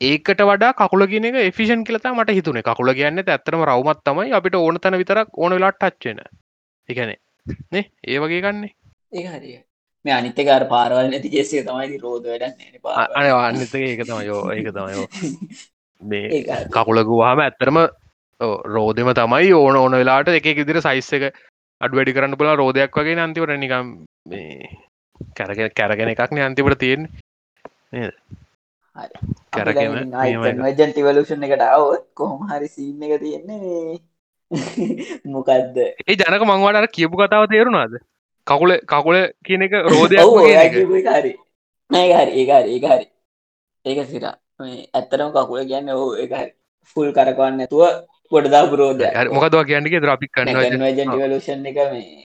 ඒකට 0.00 0.44
වඩා 0.50 0.76
කකුල 0.76 1.06
කියන 1.06 1.30
එක 1.30 1.40
එෆිෂන් 1.40 1.86
කියලතා 1.88 2.14
මට 2.14 2.36
හිතුනේ. 2.38 2.62
කකුල 2.62 2.92
කියන්න 2.98 3.24
ඇත්තරම 3.24 3.64
රවමත් 3.70 4.04
තමයි 4.04 4.36
අපිට 4.38 4.60
ඕන 4.60 4.80
තැන 4.80 5.00
විතරක් 5.00 5.28
ඕන 5.36 5.56
වෙලාට 5.56 5.80
ටච්චෙන 5.80 6.20
එකන 6.88 7.16
නේ? 7.72 7.84
ඒ 8.04 8.18
වගේ 8.18 8.40
ගන්නේ? 8.42 8.72
ඒ 9.12 9.26
හරිය 9.28 9.58
මේ 10.04 10.14
අනිතකාර 10.14 10.64
පාරවල් 10.68 11.10
නැති 11.10 11.30
ජෙසිය 11.30 11.62
තමයි 11.62 11.98
රෝධ 11.98 12.26
වැඩන්න 12.26 13.08
අන 13.14 13.30
අන්නත 13.38 13.74
ඒක 13.76 14.04
තම 14.04 14.20
යෝ 14.24 14.42
ඒක 14.52 14.68
තමයෝ 14.70 15.06
මේ 16.02 16.26
හරි. 16.28 16.68
කකුලගවාම 16.70 17.38
ඇත්තරම 17.40 17.78
රෝධම 18.70 19.10
තමයි 19.14 19.52
ඕන 19.54 19.76
ඕන 19.76 19.92
වෙලාට 19.94 20.28
එක 20.30 20.46
ඉදිර 20.54 20.80
සයිස්ස 20.80 21.12
එක 21.12 21.24
අඩ 21.80 21.92
වැඩි 21.92 22.12
කරන්න 22.12 22.36
පුලා 22.36 22.56
රෝධයක් 22.56 22.96
වගේ 22.96 23.18
අන්තිවට 23.20 23.56
නිකම් 23.58 23.90
මේ 24.26 24.70
කැරගෙන 25.36 25.74
කැරගෙන 25.74 26.12
එකක්න 26.14 26.40
අන්තිවට 26.40 26.78
තියෙන් 26.78 27.08
කැරගෙන 29.52 30.10
මේම 30.10 30.44
එක. 30.44 30.78
ජන්ටිවලෂන් 30.78 31.44
එකට 31.44 31.64
අවත් 31.68 32.06
කොහොම 32.14 32.48
හරි 32.48 32.68
සීන් 32.68 33.02
එක 33.02 33.20
තියෙන්නේ 33.20 33.98
මොකක්ද 35.32 35.76
ඒ 35.78 36.14
ජනක 36.14 36.42
මංවාට 36.44 36.76
අර 36.76 36.88
කියපු 36.88 37.16
කතාව 37.16 37.46
තේරුණාද? 37.46 37.98
කකුල 38.46 38.76
කකුල 38.84 39.18
කියන 39.44 39.62
එක 39.62 39.74
එක 39.74 41.10
හරි. 41.10 41.34
නෑ 41.90 42.06
ඒක 42.36 42.50
හරි 42.84 43.06
ඒක 43.84 44.00
සිරා. 44.06 44.36
ඇත්තරම 44.94 45.30
කකුල 45.32 45.62
කියන්න 45.64 45.92
එක 46.18 46.32
හරි. 46.32 46.50
ෆුල් 46.96 47.12
කරකවන්න 47.12 47.56
නැතුව 47.56 47.82
ගොඩදා 48.32 48.64
පුරෝධ 48.66 49.04
මොකදවා 49.30 49.64
කියන්නක 49.64 49.94
ද 49.96 50.08
අපි 50.08 50.26
කන්න 50.28 50.84
ජන්ටිවලෂන් 50.88 51.66
එක 51.66 51.78
මේ 51.92 52.24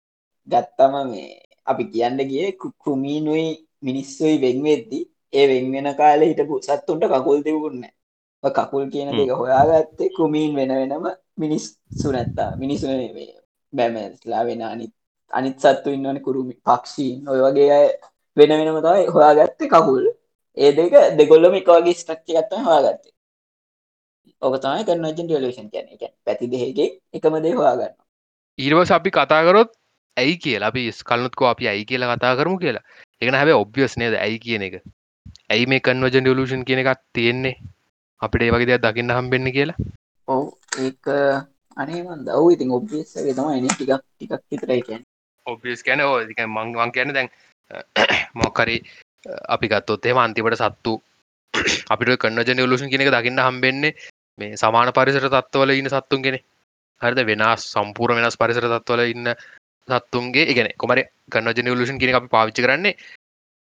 ගත්තම 0.48 0.96
මේ 1.06 1.30
අපි 1.68 1.84
කියන්න 1.94 2.20
ගිය 2.24 2.48
කුමීනුයි 2.80 3.48
මිනිස්සුයි 3.82 4.38
වෙන්වෙද්දි 4.38 5.00
ඒ 5.34 5.46
වෙන්වෙන 5.50 5.90
කාල 5.96 6.22
හිටපු 6.22 6.62
සත්තුන්ට 6.62 7.08
කකුල් 7.08 7.44
තිබුන්න 7.44 7.84
කකුල් 8.44 8.90
කියන. 8.92 9.10
එක 9.14 9.32
හොයාගත්තේ 9.32 10.10
කුමීන් 10.18 10.56
වෙන 10.56 10.70
වෙනම 10.70 11.06
මිනිස්සු 11.38 12.12
නැත්තා 12.12 12.56
මිනිසු 12.56 12.86
බැමස්ලා 13.74 14.46
වෙන 14.46 14.62
අනිත් 14.64 14.94
අනිත් 15.32 15.58
සත්තු 15.60 15.90
ඉන්නවන 15.90 16.20
කුරුමි 16.22 16.54
පක්ෂීන්. 16.66 17.28
ඔය 17.30 17.40
වගේ 17.42 17.70
අය 17.72 17.88
වෙන 18.38 18.50
වෙනම 18.52 18.80
තමයි 18.82 19.06
හොයාගත්තේ 19.16 19.70
කකුල්. 19.70 20.06
ඒ 20.58 20.72
දෙක 20.72 20.94
දෙගොල්ලම 21.18 21.54
එක 21.56 21.70
වගේ 21.70 21.94
ස්ට්‍රක්ච 21.94 22.28
ගත්තම 22.28 22.64
හොයාගත්තේ. 22.64 23.14
ඕක 24.42 24.56
තමයි 24.62 24.84
කන්නජන් 24.88 25.16
ඩියලේෂන් 25.18 25.70
කියන 25.74 25.88
එක 25.94 26.14
පැති 26.26 26.52
දෙහගේ 26.52 26.90
එකම 27.14 27.36
දේ 27.44 27.56
හොයාගන්න 27.60 27.96
ඊර්වස 28.60 28.92
අපි 28.92 29.10
කතාකරොත් 29.12 29.72
ඇයි 30.18 30.38
කියලා. 30.44 30.70
අපි 30.70 30.92
ස්කල්නුත්කෝ 30.92 31.48
අපි 31.50 31.68
ඇයි 31.72 31.86
කියලා 31.86 32.16
කතා 32.16 32.36
කරමු 32.38 32.58
කියලා. 32.64 32.86
එකන 33.22 33.38
හැබ 33.40 33.50
ඔබ්ියස් 33.56 33.98
නේද? 33.98 34.14
ඇයි 34.16 34.40
කියන 34.46 34.64
එක. 34.68 34.76
ඇයි 35.54 35.66
මේ 35.72 35.80
කන්වජන් 35.80 36.24
ඩියලූෂන් 36.24 36.64
කියන 36.68 36.82
එකක් 36.84 37.02
තියෙන්නේ 37.14 37.56
අපිට 38.22 38.44
ඒ 38.44 38.52
වගේ 38.52 38.68
දෙයක් 38.68 38.84
දකින්න 38.84 39.12
හම්බෙන්න 39.12 39.52
කියලා? 39.52 39.78
ඔව්. 40.28 40.46
ඒක 40.78 41.06
අනේමන් 41.78 42.26
දව 42.26 42.46
ඉතින් 42.52 42.72
ඔබ්ියස්සගේ 42.72 43.34
තමයි 43.34 43.60
එන 43.60 43.68
ටිකක් 43.68 43.94
ටිකක් 43.96 44.34
විතරයි 44.52 44.82
කියන්න. 44.82 45.04
ඔබියස් 45.46 45.84
කැන 45.84 46.02
මංවන් 46.50 46.92
කියන 46.92 47.14
දැන් 47.14 47.30
මොක්කරි 48.42 48.78
අපි 49.48 49.68
ගත්තොත් 49.68 50.06
එම 50.06 50.18
අන්තිමට 50.18 50.58
සත්තු 50.58 50.94
අපිට 51.94 52.18
කන්නජන 52.18 52.64
ලූෂන් 52.64 52.92
කියන 52.92 53.06
එක 53.06 53.14
දකින්න 53.14 53.40
හම්බෙන්නේ 53.40 53.94
මේ 54.38 54.58
සමාන 54.58 54.92
පරිසර 54.92 55.28
තත්වල 55.28 55.72
ඉන්න 55.74 55.90
සත්තුන් 55.90 56.22
කෙනෙ 56.22 56.40
හරිද? 57.02 57.22
වෙනස් 57.24 57.70
සම්පූර් 57.72 58.14
වෙනස් 58.14 58.38
පරිසර 58.38 58.68
තත්වල 58.68 59.06
ඉන්න 59.06 59.34
සත්තුන්ගේ 59.88 60.46
ඉගෙන 60.48 60.74
කොමර 60.78 61.00
කන්නජන 61.32 61.72
ලූෂන් 61.72 62.00
කියන 62.00 62.16
අපි 62.16 62.30
පාවිච්චි 62.30 62.66
කරන්නේ 62.66 62.98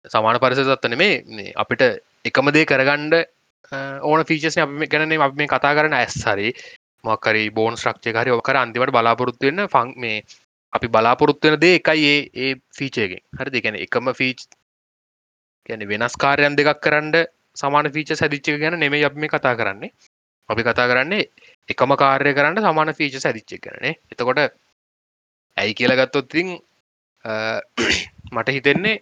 සමාන 0.04 0.38
පරිසර 0.38 0.66
තත්වන 0.66 0.98
මේ 0.98 1.52
අපිට 1.56 1.82
එකම 2.24 2.50
දේ 2.50 2.66
කරගණ්ඩ 2.66 3.16
ඕන 4.02 4.24
ෆීචස් 4.24 4.58
අපි 4.58 4.86
ගැන 4.88 5.16
අප 5.20 5.34
මේ 5.34 5.48
කතා 5.48 5.72
කරන 5.72 5.94
ඇස් 5.94 6.16
හරි 6.24 6.52
මොකරි 7.04 7.44
බෝන් 7.50 7.76
ශ්‍රක්ෂය 7.76 8.14
හරි 8.14 8.30
ඕකර 8.30 8.56
අන්තිමට 8.56 8.92
බලාපොරොත්තු 8.92 9.46
වෙන්න 9.46 9.66
ෆං 9.66 9.92
මේ 9.96 10.22
අපි 10.72 10.86
බලාපොරොත්තු 10.88 11.44
වෙන 11.46 11.60
දේ 11.60 11.74
එකයි 11.76 12.06
ඒ 12.06 12.22
ඒ 12.36 12.54
ෆීචයගෙන් 12.72 13.22
හරි 13.34 13.50
දෙකැන 13.50 13.76
එකම 13.78 14.14
ෆීච් 14.14 14.46
ගැන 15.68 15.88
වෙනස් 15.88 16.16
කාරයන් 16.18 16.56
දෙකක් 16.56 16.80
කරන්න 16.80 17.12
සමාන 17.56 17.92
ෆීච 17.92 18.14
සැදිච්චක 18.14 18.58
ගැන 18.58 18.78
නෙමේ 18.78 19.04
අප 19.04 19.14
මේ 19.16 19.30
කතා 19.30 19.54
කරන්නේ. 19.56 19.92
අපි 20.48 20.62
කතා 20.62 20.88
කරන්නේ 20.88 21.30
එකම 21.68 21.94
කාර්ය 21.96 22.34
කරන්න 22.34 22.58
සමාන 22.60 22.90
ෆීච 22.92 23.16
සැදිච්ච 23.16 23.52
කරනේ 23.60 23.94
එතකොට 24.10 24.40
ඇයි 25.56 25.74
කියලගත්තොත්තින් 25.74 26.48
මට 28.32 28.48
හිතෙන්නේ 28.48 28.96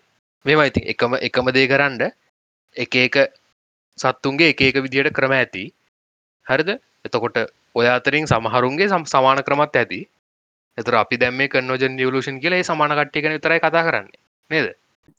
මෙම 0.45 0.61
ඉතින් 0.63 0.85
එකම 0.85 1.17
එකම 1.21 1.47
දේ 1.51 1.67
කරන්න 1.67 2.03
එක 2.77 2.97
එක 2.97 3.17
සත්තුන්ගේ 3.99 4.51
එක 4.53 4.61
එක 4.63 4.79
විදියට 4.85 5.13
ක්‍රම 5.13 5.33
ඇති. 5.33 5.65
හරිද? 6.47 6.71
එතකොට 7.05 7.37
ඔය 7.75 7.87
අතරින් 7.89 8.27
සමහරුන්ගේ 8.27 8.89
සම් 8.89 9.05
සමාන 9.07 9.43
ක්‍රමත් 9.43 9.77
ඇති. 9.77 10.01
එතර 10.79 10.95
අපි 10.95 11.17
දැම්ම 11.17 11.41
කන්නෝජන් 11.49 11.97
නියලූෂන් 11.97 12.41
කියල 12.41 12.57
සමාන 12.63 12.97
කට්ටිය 12.99 13.23
කන 13.23 13.41
තරයි 13.41 13.61
කතා 13.61 13.85
කරන්නේ. 13.85 14.19
නේද? 14.51 14.75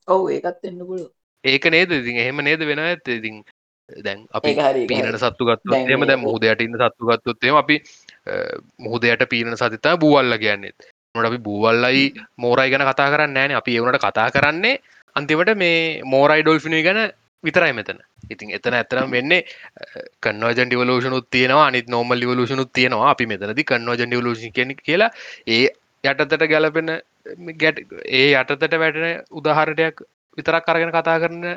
ඔව් 0.08 0.30
ඒකත් 0.32 0.66
එන්න 0.66 0.82
පුළුව 0.82 1.10
ඒක 1.44 1.66
නේද? 1.72 1.92
ඉතින් 1.92 2.18
එහෙම 2.18 2.42
නේද 2.42 2.62
වෙන 2.62 2.80
ඇත 2.80 3.08
ඉතින් 3.10 3.44
දැන් 4.04 4.28
අපි 4.34 4.50
ඒක 4.50 4.62
හරි 4.62 4.82
ඒක 4.82 4.90
පීනන 4.90 5.08
හරි. 5.08 5.18
සත්තු 5.18 5.44
ගත්තොත් 5.46 5.72
දැන් 5.72 5.88
එහෙම 5.88 6.00
මේ 6.00 6.10
දැන් 6.10 6.20
ඔ- 6.20 6.24
මුහුදයට 6.26 6.62
ඉන්න 6.62 6.78
සත්තු 6.78 7.10
ගත්තොත් 7.10 7.44
එහෙම 7.44 7.58
අපි 7.58 7.76
මුහුදයට 8.80 9.24
පීනන 9.30 9.56
සතිතා 9.56 9.98
බූවල්ල 9.98 10.38
කියන්නේ. 10.38 10.74
නොට 11.16 11.26
අපි 11.26 11.40
බූවල්ලයි. 11.40 12.06
මෝරයි 12.38 12.72
ගැන 12.72 12.86
කතා 12.86 13.10
කරන්න 13.12 13.38
ෑන 13.38 13.56
අපි 13.56 13.76
ඒවනට 13.76 14.02
කතා 14.02 14.30
කරන්නේ 14.32 14.76
අන්තිමට 15.16 15.56
මේ 15.58 16.02
මෝරයි 16.04 16.44
ඩොල්ෆිනි 16.44 16.84
ගැන 16.84 17.02
විතරයි 17.44 17.74
මෙතන. 17.74 18.00
ඉතින් 18.30 18.52
එතන 18.58 18.76
ඇතරම් 18.76 19.12
වෙන්නේ 19.12 19.42
කන්නවජන් 20.22 20.70
ඩිවලූෂනුත් 20.70 21.30
තියෙනවා 21.32 21.68
අනිත් 21.68 21.88
නෝමල් 21.88 22.20
ලිවලූෂනුත් 22.20 22.72
තියෙනවා. 22.74 23.12
අපි 23.12 23.26
මෙතනති 23.26 23.64
කන්නවජන් 23.64 24.10
ඩිවලූෂන් 24.10 24.56
කියන 24.58 24.76
කියලා 24.78 25.12
ඒ 25.48 25.68
යටතට 26.04 26.48
ගැලපෙන 26.52 26.92
ගැට 27.62 27.80
ඒ 28.12 28.28
යටතට 28.34 28.76
වැටෙන 28.76 29.24
උදාහරටයක් 29.32 30.04
විතරක් 30.38 30.66
කරගෙන 30.66 30.92
කතා 30.92 31.18
කරන 31.20 31.48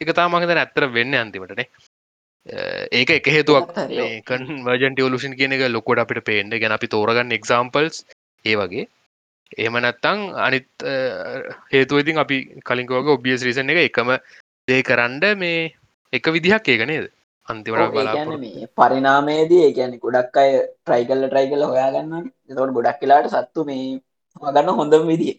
එක 0.00 0.10
තා 0.14 0.28
මගත 0.28 0.56
ඇත්තර 0.56 0.88
වෙන්න 0.92 1.14
අන්තිමටනේ. 1.16 1.68
ඒක 2.92 3.10
එක 3.10 3.32
හේතුවක්. 3.36 3.72
කන්වර්ජන් 4.28 4.94
ටියවලුෂන් 4.94 5.38
කියන 5.38 5.56
එක 5.56 5.66
ලොකොට 5.70 5.98
අපිට 5.98 6.24
පේන්ඩ 6.24 6.60
ගැන 6.60 6.76
අපි 6.76 6.88
තෝරගන්න 6.88 7.36
එක්සාම්පල්ස් 7.38 8.04
ඒ 8.44 8.56
වගේ. 8.56 8.88
එහෙම 9.52 9.78
නැත්තං 9.78 10.26
අනිත් 10.46 10.68
හේතු 11.72 11.98
ඉතින් 11.98 12.18
අපි 12.18 12.38
කලින්කෝග 12.64 13.14
ඔබියස් 13.14 13.46
රිසන 13.46 13.70
එක 13.70 13.82
එකම 13.84 14.12
දේ 14.68 14.82
කරන්ඩ 14.82 15.24
මේ 15.36 15.60
එක 16.12 16.26
විදිහක් 16.34 16.68
ඒක 16.68 16.82
නේද 16.90 17.04
අන්තිමට 17.48 17.78
ඔව්, 17.78 17.94
ඒ 17.94 18.06
කියන්නේ 18.06 18.24
බලාපොරොත්තු 18.26 18.40
මේ 18.44 18.66
පරිනාමයේදී 18.78 19.62
ඒ 19.66 19.72
කියන්නේ 19.72 20.02
ගොඩක් 20.04 20.36
අය 20.36 20.50
try 20.86 21.02
කරලා 21.08 21.68
හොයාගන්නවා. 21.72 22.22
එතකොට 22.48 22.72
ගොඩක් 22.76 23.00
වෙලාවට 23.02 23.34
සත්තු 23.34 23.60
මේ 23.64 23.84
හොයාගන්න 24.40 24.78
හොඳම 24.80 25.04
විදිය. 25.10 25.34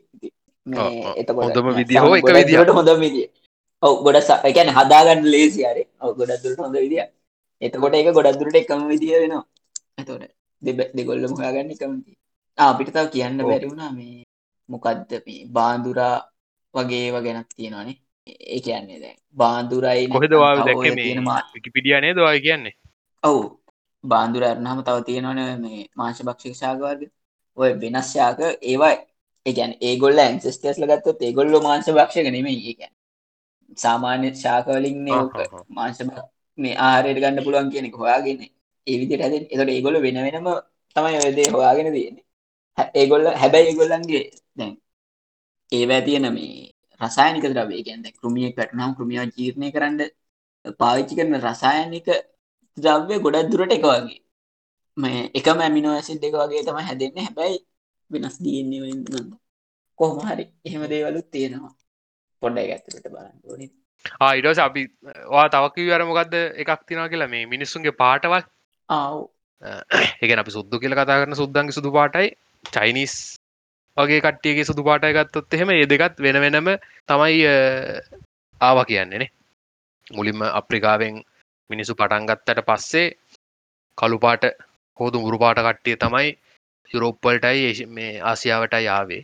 එතකොට 1.22 1.44
හොඳම 1.44 1.68
නෑ, 1.68 1.78
විදිය 1.80 2.00
හෝ 2.00 2.16
එක. 2.16 2.24
දුරට 2.52 2.74
හොඳම 2.80 3.00
විදිය. 3.00 3.28
ඔව් 3.84 3.94
ගොඩක් 4.06 4.24
ස- 4.28 4.44
ඒ 4.48 4.54
කියන්නේ 4.56 4.78
හදාගන්න 4.80 5.24
ලේසි 5.34 5.62
හරි. 5.70 5.84
ඔව් 6.04 6.12
ගොඩක් 6.20 6.42
දුරට 6.44 6.60
හොඳ 6.60 6.76
විදිය. 6.78 7.04
එතකොට 7.62 7.94
ඒක 7.96 8.10
ගොඩක් 8.14 8.40
දුරට 8.40 8.56
එකම 8.62 8.88
විදිය 8.88 9.14
වෙනවා. 9.24 9.44
එතකොට 10.00 10.24
දෙබ- 10.62 10.92
දෙගොල්ලම 10.96 11.32
හොයාගන්න 11.38 11.76
එකම 11.76 11.92
විදිය. 11.98 12.18
ආ 12.58 12.70
අපිට 12.72 12.90
තව 12.96 13.06
කියන්න 13.14 13.42
ඔව්. 13.42 13.48
බැරි 13.50 13.66
වුණා 13.72 13.92
මේ 13.92 14.24
මොකද්ද 14.70 15.12
මේ 15.26 15.46
බාඳුරා 15.56 16.16
වගේ 16.74 17.02
ඒවා 17.06 17.26
ගැනත් 17.26 17.50
තියෙනවානේ. 17.58 17.98
ඒ 18.48 18.60
කියන්නේ 18.60 19.00
දැන් 19.00 19.18
බාඳුරයි 19.38 20.08
කොහෙද 20.10 20.34
වා 20.34 20.54
ඔය 20.74 20.90
මේ 20.90 21.06
තියෙන 21.06 21.24
මා 21.24 21.42
විකිපිඩිය 21.54 22.02
නේද 22.02 22.18
වා 22.18 22.36
කියන්නේ? 22.40 22.74
ඔව්. 23.24 23.40
බාන්දුර 24.04 24.44
අරනහම 24.46 24.80
තව 24.84 24.98
තියෙනවන 25.06 25.40
මේ 25.62 25.82
මාංශ 25.96 26.22
භක්ෂික 26.24 26.56
ශාකවර්ග 26.56 27.02
ඔය 27.58 27.70
වෙනස් 27.82 28.08
ශාක 28.14 28.40
ඒවා 28.64 28.94
ඒගැන් 29.46 29.74
ඒගොල්ල 29.82 30.20
ඇන්සෙස්ටර්ස් 30.20 30.78
ලගත්තොත් 30.82 31.20
ඒගොල්ල 31.22 31.54
මාංශ 31.62 31.90
භක්ෂක 31.92 32.28
නෙමෙයි 32.30 32.62
ඒකැන් 32.66 32.94
සාමාන්‍ය 33.78 34.28
ශාකවලින්. 34.36 34.98
මාංශ 35.70 36.02
මේ 36.58 36.76
ආරයට 36.82 37.20
ගන්න 37.22 37.44
පුළුවන් 37.46 37.70
කියනෙක 37.74 37.96
හොයාගෙන 37.96 38.40
ඒ 38.88 38.96
විදිහට 39.02 39.22
හැදෙන 39.24 39.44
එතකොට 39.46 39.70
ඒගොල්ල 39.70 39.98
වෙන 40.02 40.18
වෙනම 40.26 40.48
තමයි 40.96 41.18
ඔය 41.26 41.32
දේ 41.38 41.50
හොයාගෙන 41.56 41.88
තියෙන්නේ. 41.94 42.24
හැ- 42.78 42.92
ඒගොල්ල 42.96 43.26
හැබැයි 43.42 43.68
ඒගොල්ලන්ගේ 43.70 44.24
දැන් 44.56 44.74
ඒවැ 45.72 46.02
තියෙන 46.02 46.26
මේ 46.34 46.72
රසායනික 47.02 47.46
ද්‍රව්‍ය. 47.54 47.84
කියන්නේ 47.88 48.04
දැන් 48.06 48.18
කෘමියෙක් 48.22 48.56
වැටුනහම 48.60 48.94
කෘමියව 48.98 49.24
ජීර්ණය 49.38 49.68
කරන්න 49.76 50.00
පාවිච්චි 50.82 51.18
කරන 51.20 51.36
රසායනික 51.48 52.08
ද්‍රව්‍ය 52.78 53.16
ගොඩක් 53.26 53.50
දුරට 53.52 53.76
එක 53.78 53.86
වගේ. 53.90 54.20
මේ 54.98 55.20
එකම 55.40 55.60
ඇමිනෝ 55.66 55.96
ඇසිඩ් 55.98 56.28
එක 56.30 56.38
වගේ 56.42 56.64
තමයි 56.68 56.86
හැදෙන්නේ. 56.90 57.26
හැබැයි 57.28 57.58
වෙනස් 58.12 58.38
වලින් 58.44 58.70
නේද? 58.72 59.32
කොහොම 60.00 60.20
හරි 60.30 60.46
එහෙම 60.68 60.84
දේවලුත් 60.94 61.28
තියෙනවා. 61.36 61.74
පොඩ්ඩක් 62.42 62.72
ඇත්තට 62.76 63.10
බලන්න 63.14 63.38
ඕනේ. 63.52 63.72
ආයිඩස 64.28 64.60
අපි 64.68 64.84
වා 65.36 65.48
තවක 65.56 65.88
වර 65.90 66.04
මොකක්ද 66.12 66.38
එකක් 66.64 66.86
තිනා 66.90 67.10
කියලා? 67.14 67.34
මේ 67.34 67.46
මිනිස්සුන්ගේ 67.54 68.00
පාටවල්. 68.04 68.44
ආව් 68.90 69.18
එකන 70.24 70.40
අපි 70.44 70.56
සුද්දු 70.58 70.80
කියල 70.84 70.96
කතා 71.00 71.20
කරන 71.22 71.40
සුද්දන්ගේ 71.42 71.78
සුදු 71.78 71.92
පාටයි 71.98 72.28
චයිනිස් 72.76 73.16
වගේ 73.98 74.22
කට්ටියගේ 74.22 74.66
සුදු 74.66 74.84
පාටය 74.84 75.14
ගත්තොත් 75.14 75.54
එහෙම 75.54 75.70
ඒ 75.72 75.86
දෙකත් 75.88 76.16
වෙන 76.20 76.38
වෙනම 76.44 76.68
තමයි 77.10 77.38
ආවා 78.62 78.86
කියන්නේනේ 78.86 79.30
මුලින්ම 80.12 80.42
අප්‍රිකාවෙන් 80.52 81.16
මිනිසු 81.70 81.94
පටන්ගත්තට 81.96 82.60
පස්සේ 82.66 83.08
කළුපාට 83.98 84.44
හෝදු 85.00 85.18
මුරුපාට 85.20 85.60
කට්ටිය 85.62 85.96
තමයි 85.98 86.30
යුරෝප්පල්ටයි 86.92 87.64
ඒෂ- 87.64 87.90
මේ 87.90 88.12
ආසියාවට 88.24 88.76
යාවේ 88.82 89.22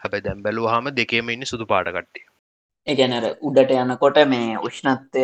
හැබැ 0.00 0.20
දැම් 0.20 0.42
බැලූ 0.42 0.66
හම 0.68 0.86
දෙකේම 0.96 1.28
ඉන්න 1.30 1.46
සුදු 1.46 1.66
පාට 1.66 1.88
කට්ටිය 1.90 2.24
ඒගැනර 2.86 3.26
උඩට 3.42 3.70
යනකොට 3.76 4.18
මේ 4.26 4.58
උෂ්ණත්වය 4.60 5.22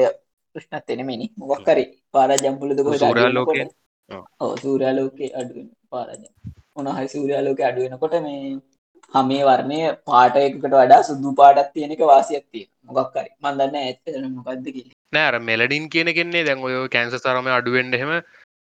උෂ්ණත්වෙනමනි 0.54 1.26
මොක්කරි 1.40 1.84
පාරජම්පුලද 2.12 2.78
සූර්යාලෝකය. 2.98 3.60
ඔව්. 4.10 4.24
ඕ 4.40 4.52
සූරයාලෝකය 4.56 5.26
අඩුවෙන් 5.34 5.68
පාරජ 5.90 6.22
උනහයි 6.76 7.08
සූරයාලෝක 7.08 7.60
අඩුවෙනකොට 7.62 8.14
මේ 8.22 8.40
හමේ 9.14 9.42
වර්ණය 9.48 9.80
පාටයකට 10.10 10.66
වඩා 10.66 11.02
සුදු 11.10 11.34
පාටත් 11.40 11.72
තියෙනක 11.74 12.04
වාසියක් 12.12 12.44
තිය 12.52 12.66
මොකක්කරි 12.90 13.30
මන්දන්න 13.44 13.80
ඇත්තන 13.82 14.28
මොකක්ද 14.36 14.68
කිය 14.76 14.86
නෑර 15.12 15.40
මෙලඩින් 15.40 15.90
කියන 15.94 16.14
කෙන්නේ 16.18 16.46
දැන් 16.48 16.64
ඔය 16.68 16.76
කැන්ස 16.94 17.18
තරම 17.24 17.50
අඩුවෙන්ට 17.56 17.98
එහෙම 17.98 18.14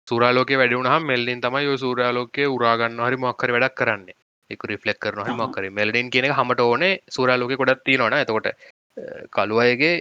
සුරාලෝක 0.08 0.52
වැඩුණහ 0.62 0.96
මෙල්ලින් 1.04 1.42
තමයි 1.44 1.68
ඔය 1.72 1.78
සූරයාලෝකය 1.78 2.46
උරාගන්න 2.56 3.00
හරි 3.06 3.18
මොක්කර 3.26 3.52
වැඩක් 3.56 3.78
කරන්නේ. 3.80 4.18
එක 4.50 4.64
රිෆලෙක් 4.72 5.00
කරන 5.04 5.24
හරි. 5.26 5.36
මොක්කර 5.42 5.64
මෙලඩින් 5.80 6.12
කියන 6.14 6.28
හමට 6.32 6.66
ඕනේ 6.68 6.94
සූරාලෝක 7.16 7.54
කොඩත් 7.62 7.84
තියනවන 7.88 8.18
එතකොට 8.18 8.50
කළුවයගේ 9.36 9.94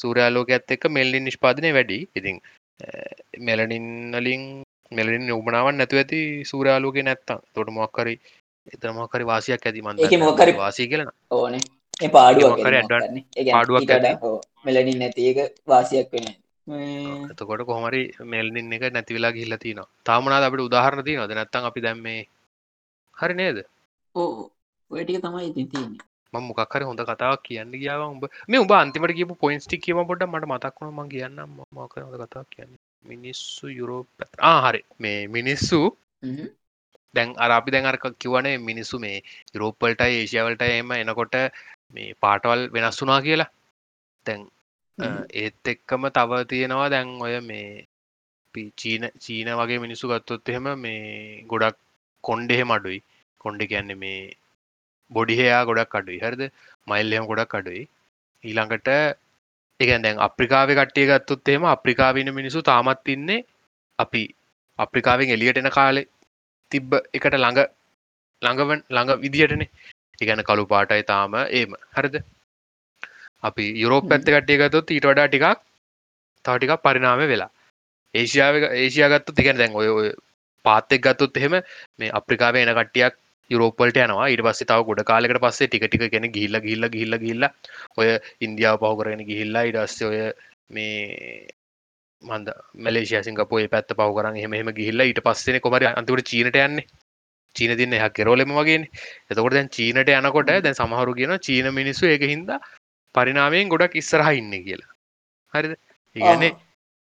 සූරයාලෝක 0.00 0.50
ඇත් 0.50 0.74
එක්ක 0.76 0.86
මෙල්ලින් 0.98 1.26
නිෂ්පාදනය 1.28 1.72
වැඩි. 1.78 1.98
ඉතින් 2.18 2.36
මෙලඩින්නලින් 3.48 4.44
මෙලින් 4.92 5.30
උබනාවන් 5.38 5.78
නැතු 5.80 6.02
ඇති 6.02 6.20
සූරයාලෝක 6.52 6.98
නැත්තම්. 7.02 7.40
තොට 7.54 7.74
මොක්කරි 8.66 8.76
එතමක්කරි 8.78 9.24
වාසියක් 9.24 9.66
ඇති 9.66 9.82
මොකක් 9.82 10.40
හරි 10.40 10.56
වාසය 10.56 10.88
කරන 10.88 11.10
ඕනේ 11.30 11.62
ඒ 12.02 12.08
පාඩුවක් 12.08 12.58
හරි. 12.60 12.80
මෙලනින් 14.64 14.98
නැතික 14.98 15.38
වාසියක් 15.66 16.08
වෙන 16.12 16.26
එතකොට 16.66 17.62
කොහමරි 17.62 18.02
මෙල්ලින් 18.24 18.72
එක 18.72 18.92
නැතිවෙලා 18.92 19.32
ගිල්ල 19.32 19.56
තින 19.58 19.80
තාමනා 20.04 20.42
අපට 20.42 20.60
උදාහරණ 20.60 21.06
තිය 21.06 21.16
නොද 21.16 21.30
නැත්තන් 21.30 21.68
අපි 21.70 21.80
දැම්මේ 21.80 22.20
හරි 23.16 23.34
නේද? 23.34 23.58
ඕ 24.14 24.50
ඔයටික 24.90 25.22
තමයි 25.22 25.46
ඉතින් 25.50 25.68
තියන්නේ. 25.68 26.02
ම 26.32 26.36
මොකක්හරි 26.40 26.84
හොඳ 26.84 27.00
කතාවක් 27.00 27.42
කියන්න 27.46 27.72
ගියාව 27.72 28.02
උඹ 28.06 28.24
මේ 28.48 28.62
උඹ 28.64 28.72
අන්තිමට 28.72 29.16
කියපු 29.18 29.38
පොයින්ස්ටි 29.44 29.78
කියම 29.78 30.02
පොඩ 30.10 30.26
මට 30.26 30.50
මතක්වන 30.50 30.90
ම 30.90 31.08
කියන්න 31.08 31.38
මකර 31.76 32.02
හොඳ 32.06 32.18
කතාවක් 32.22 32.50
කියන්න. 32.50 32.72
මිනිස්සු 33.04 33.70
යුරෝප 33.70 34.08
ආහරි 34.52 34.82
මේ 34.98 35.20
මිනිස්සු. 35.28 35.80
දැන් 37.16 37.34
අර 37.38 37.50
අපි 37.50 37.74
දැන් 37.74 37.86
අර 37.86 37.96
කිවනේ 38.18 38.56
මිනිස්සු 38.60 38.98
මේ 38.98 39.16
යුරෝප්පල්ටයි 39.54 40.20
ඒශයවලට 40.20 40.62
එම 40.68 40.92
එනකොට 40.94 41.36
මේ 41.92 42.14
පාටවල් 42.22 42.62
වෙනස් 42.70 43.02
වුනා 43.02 43.20
කියලා. 43.20 43.50
තැන්. 44.26 44.40
ඒත් 45.34 45.72
එක්කම 45.72 46.08
තව 46.10 46.40
තියෙනවා 46.46 46.88
දැන් 46.88 47.08
ඔය 47.20 47.34
මේ 47.42 47.68
චීන 48.76 49.04
චීන 49.18 49.48
වගේ 49.60 49.78
මිනිස්සු 49.78 50.08
ගත්තොත් 50.08 50.48
එහෙම 50.48 50.68
මේ 50.78 51.42
ගොඩක් 51.46 51.76
කොන්්ඩෙහෙම 52.24 52.70
අඩුයි. 52.70 53.00
කොන්්ඩ 53.40 53.62
කියන්නේ 53.68 53.96
මේ 53.96 54.20
බොඩිහයා 55.10 55.62
ගොඩක් 55.64 55.94
අඩුයි. 55.94 56.18
හරිද? 56.20 56.42
මයිල්ලයම 56.86 57.24
ගොඩක් 57.26 57.54
අඩුයි. 57.54 57.82
ඊළඟට 58.44 58.88
එකන් 59.80 60.02
දැන් 60.02 60.18
අප්‍රිකාව 60.18 60.68
කට්ටිය 60.70 61.06
ගත්තොත් 61.10 61.48
එහෙම 61.48 61.64
අප්‍රිකාවෙන 61.66 62.32
මිනිසු 62.34 62.62
තාමත් 62.62 63.08
ඉන්නේ 63.08 63.46
අපි. 63.98 64.22
අප්‍රිකාවෙන් 64.78 65.34
එලියට 65.36 65.58
එන 65.58 65.70
කාලෙ 65.70 66.02
තිබ්බ 66.72 66.94
එකට 67.10 67.34
ළඟ 67.34 67.60
ළඟවන් 68.42 68.80
ළඟ 68.88 69.20
විදිහටනේ 69.22 69.68
ඉගැන 70.20 70.42
කළු 70.42 70.64
පාටයි 70.66 71.04
තාම 71.04 71.34
ඒම 71.50 71.76
හරිද? 71.92 72.16
අපි 73.42 73.64
යුරෝප. 73.82 74.04
ඇත්ත 74.06 74.26
කට්ටිය 74.26 74.58
ගත්තොත් 74.58 74.90
ඊට 74.90 75.08
වඩා 75.10 75.28
ටිකක් 75.28 75.60
තවටිකක් 76.44 76.82
පරිනාම 76.82 77.22
වෙලා. 77.24 77.50
ඒශයාව 78.14 78.54
ඒශයාගත්තු 78.74 79.36
තිකැන 79.38 79.60
දැන් 79.60 79.74
ඔය 79.74 80.10
පාත්තෙක් 80.64 81.02
ගත්තුත් 81.02 81.38
එහෙම 81.38 81.56
මේ 81.98 82.14
අප්‍රිකාව 82.18 82.56
එන 82.56 82.72
කට්ටියක් 82.72 83.14
යුරෝපල්ට 83.50 83.98
යනවා. 83.98 84.28
ඉට 84.28 84.44
පස්සේ 84.46 84.70
තව 84.70 84.86
ගොඩ 84.88 85.04
කාලෙකට 85.04 85.42
පස්සේ 85.42 85.68
ටිකටික 85.68 86.10
ගෙන 86.14 86.30
ගිල්ල 86.36 86.60
ගිල්ල 86.66 86.88
ගිල්ල 86.96 87.18
ගිල්ල 87.18 87.48
ඔය 87.98 88.08
ඉන්දියාව 88.40 88.80
පහුකරගෙන 88.82 89.26
ගිහිල්ලා 89.30 89.68
ඉඩස්ස 89.70 90.02
ඔය 90.02 90.18
මේ 90.70 91.46
මන්ද 92.22 92.48
මලේසිය 92.76 93.22
සිංගපොය 93.22 93.66
පැත්ත 93.68 93.90
පව 93.92 94.10
කරන්න 94.16 94.38
එහෙම 94.38 94.70
ගිහිල්ලා 94.72 95.06
ඊට 95.06 95.20
පස්සෙන 95.22 95.60
කොමර 95.60 95.84
අන්තුවට 95.90 96.30
චීනට 96.30 96.56
යන්නේ. 96.58 96.86
චීන 97.56 97.72
තින්න 97.76 97.94
හ 97.94 98.08
කෙරෝලෙම 98.10 98.52
වගේ 98.52 98.78
එතකොට 99.30 99.54
දැන් 99.54 99.68
චීනට 99.68 100.10
යනකොට 100.10 100.52
දැන් 100.58 100.74
සමහරු 100.74 101.14
කියන 101.14 101.34
චීන 101.40 101.68
මිනිස්සු 101.72 102.06
එක 102.08 102.24
හින්දා 102.24 102.60
පරිනාමයෙන් 103.14 103.68
ගොඩක් 103.68 103.96
ඉස්සරහ 103.96 104.30
ඉන්න 104.32 104.52
කියලා. 104.60 104.92
හරිද? 105.54 105.74
ඉගන්නේ 106.16 106.52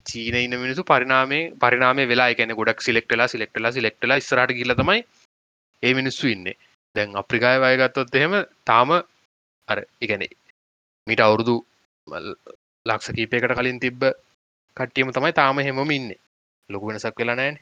චීන 0.06 0.36
ඉන්න 0.36 0.56
මිනිසු 0.56 0.82
පරිනාමේ 0.84 1.42
පරිනාමේ 1.56 2.06
වෙලා 2.06 2.28
එකන 2.34 2.54
ගොඩක් 2.54 2.80
සිලෙක්ටලා 2.80 3.28
සිලෙක්ටලා 3.28 3.72
සිලෙක්ටලා 3.72 4.20
ස්රට 4.20 4.56
කියල 4.58 4.74
තමයි 4.74 5.00
ඒ 5.82 5.94
මිනිස්සු 5.94 6.26
ඉන්නේ. 6.28 6.56
දැන් 6.94 7.16
අප්‍රිකාය 7.16 7.58
වයගත්තොත් 7.60 8.14
එහෙම 8.14 8.34
තාම 8.64 8.90
අර 9.68 9.78
එකන 10.00 10.24
මීට 11.06 11.20
අවුරුදු 11.20 11.56
ලක්ෂ 12.86 13.16
කීපයකට 13.16 13.56
කලින් 13.58 13.80
තිබ්බ 13.80 14.02
කට්ටියම 14.76 15.12
තමයි 15.12 15.32
තාම 15.32 15.58
හෙමම 15.60 15.90
ඉන්න. 15.90 16.10
ලොකු 16.70 16.86
වෙනසක් 16.86 17.18
වෙලා 17.18 17.36
නෑන. 17.36 17.56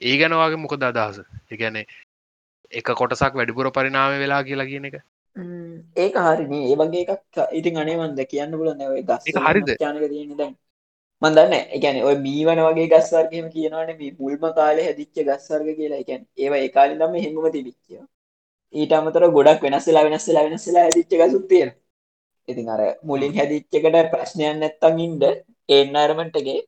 ඒ 0.00 0.16
ගැනවාගේ 0.18 0.62
මොකද 0.64 0.82
අදහස? 0.84 1.20
එකැනේ 1.50 1.86
එක 2.72 2.88
කොටසක් 2.92 3.34
වැඩිපුර 3.34 3.70
පරිනාම 3.72 4.18
වෙලා 4.18 4.42
කියලා 4.42 4.66
කියන 4.66 4.88
එක. 4.90 4.96
ඒක 5.96 6.14
හරිනේ 6.18 6.62
ඒ 6.66 6.76
වගේ 6.76 7.02
එකක් 7.06 7.42
ඉතින් 7.52 7.78
අනේවන්ද 7.78 8.22
කියන්න 8.26 8.58
පුල 8.60 8.72
නැවයි 8.74 9.04
ගස් 9.04 9.24
හරිද? 9.40 9.70
දැන් 9.78 10.56
මන්දන්න 11.22 11.54
එකැන 11.76 12.02
ඔය 12.04 12.16
මීවන 12.18 12.60
වගේ 12.62 12.90
ගස්වර්ගම 12.90 13.48
කියනවන 13.50 13.94
මේ 13.94 14.12
මුල්ම 14.18 14.44
කාලය 14.54 14.82
හැදිච්ච 14.82 15.16
ගස්වර්ග 15.22 15.72
කියලා. 15.76 16.02
එකැන් 16.04 16.22
ඒවා 16.36 16.60
ඒකාලි 16.60 17.00
දම 17.00 17.18
හෙම 17.18 17.50
තිබිච්චිය 17.52 18.04
ඊට 18.74 18.92
අමතර 18.92 19.24
ගොඩක් 19.30 19.62
වෙනස්සලා 19.62 20.04
වෙනස්සලා 20.04 20.46
වෙනස්සලා 20.46 20.86
හැදිච්ච 20.86 21.12
ගසුත් 21.20 21.44
තියෙන 21.48 21.70
ඉතින් 22.48 22.68
අර 22.68 22.80
මුලින් 23.02 23.36
හැදිච්චකට 23.38 24.10
ප්‍රශ්නයන් 24.12 24.58
නැත්තං 24.60 24.98
ඉන්ඩ 25.00 25.24
ඒන්න 25.68 25.96
අරමටගේ 25.96 26.60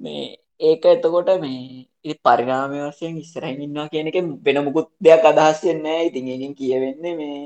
මේ 0.00 0.24
ඒක 0.60 0.84
එතකොට 0.86 1.30
මේ 1.40 1.60
ඉ 2.04 2.14
පරිනාමය 2.24 2.78
වශයෙන් 2.82 3.16
ඉස්සරහින් 3.18 3.64
ඉන්නවා 3.66 3.90
කියන 3.92 4.10
එක 4.10 4.18
වෙන 4.44 4.58
මුකුත් 4.64 4.88
දෙයක් 5.00 5.24
අදහස්සෙන්නෑ 5.24 6.06
ඉතින් 6.08 6.28
එකින් 6.28 6.54
කියවෙන්නේ 6.54 7.14
මේ 7.16 7.38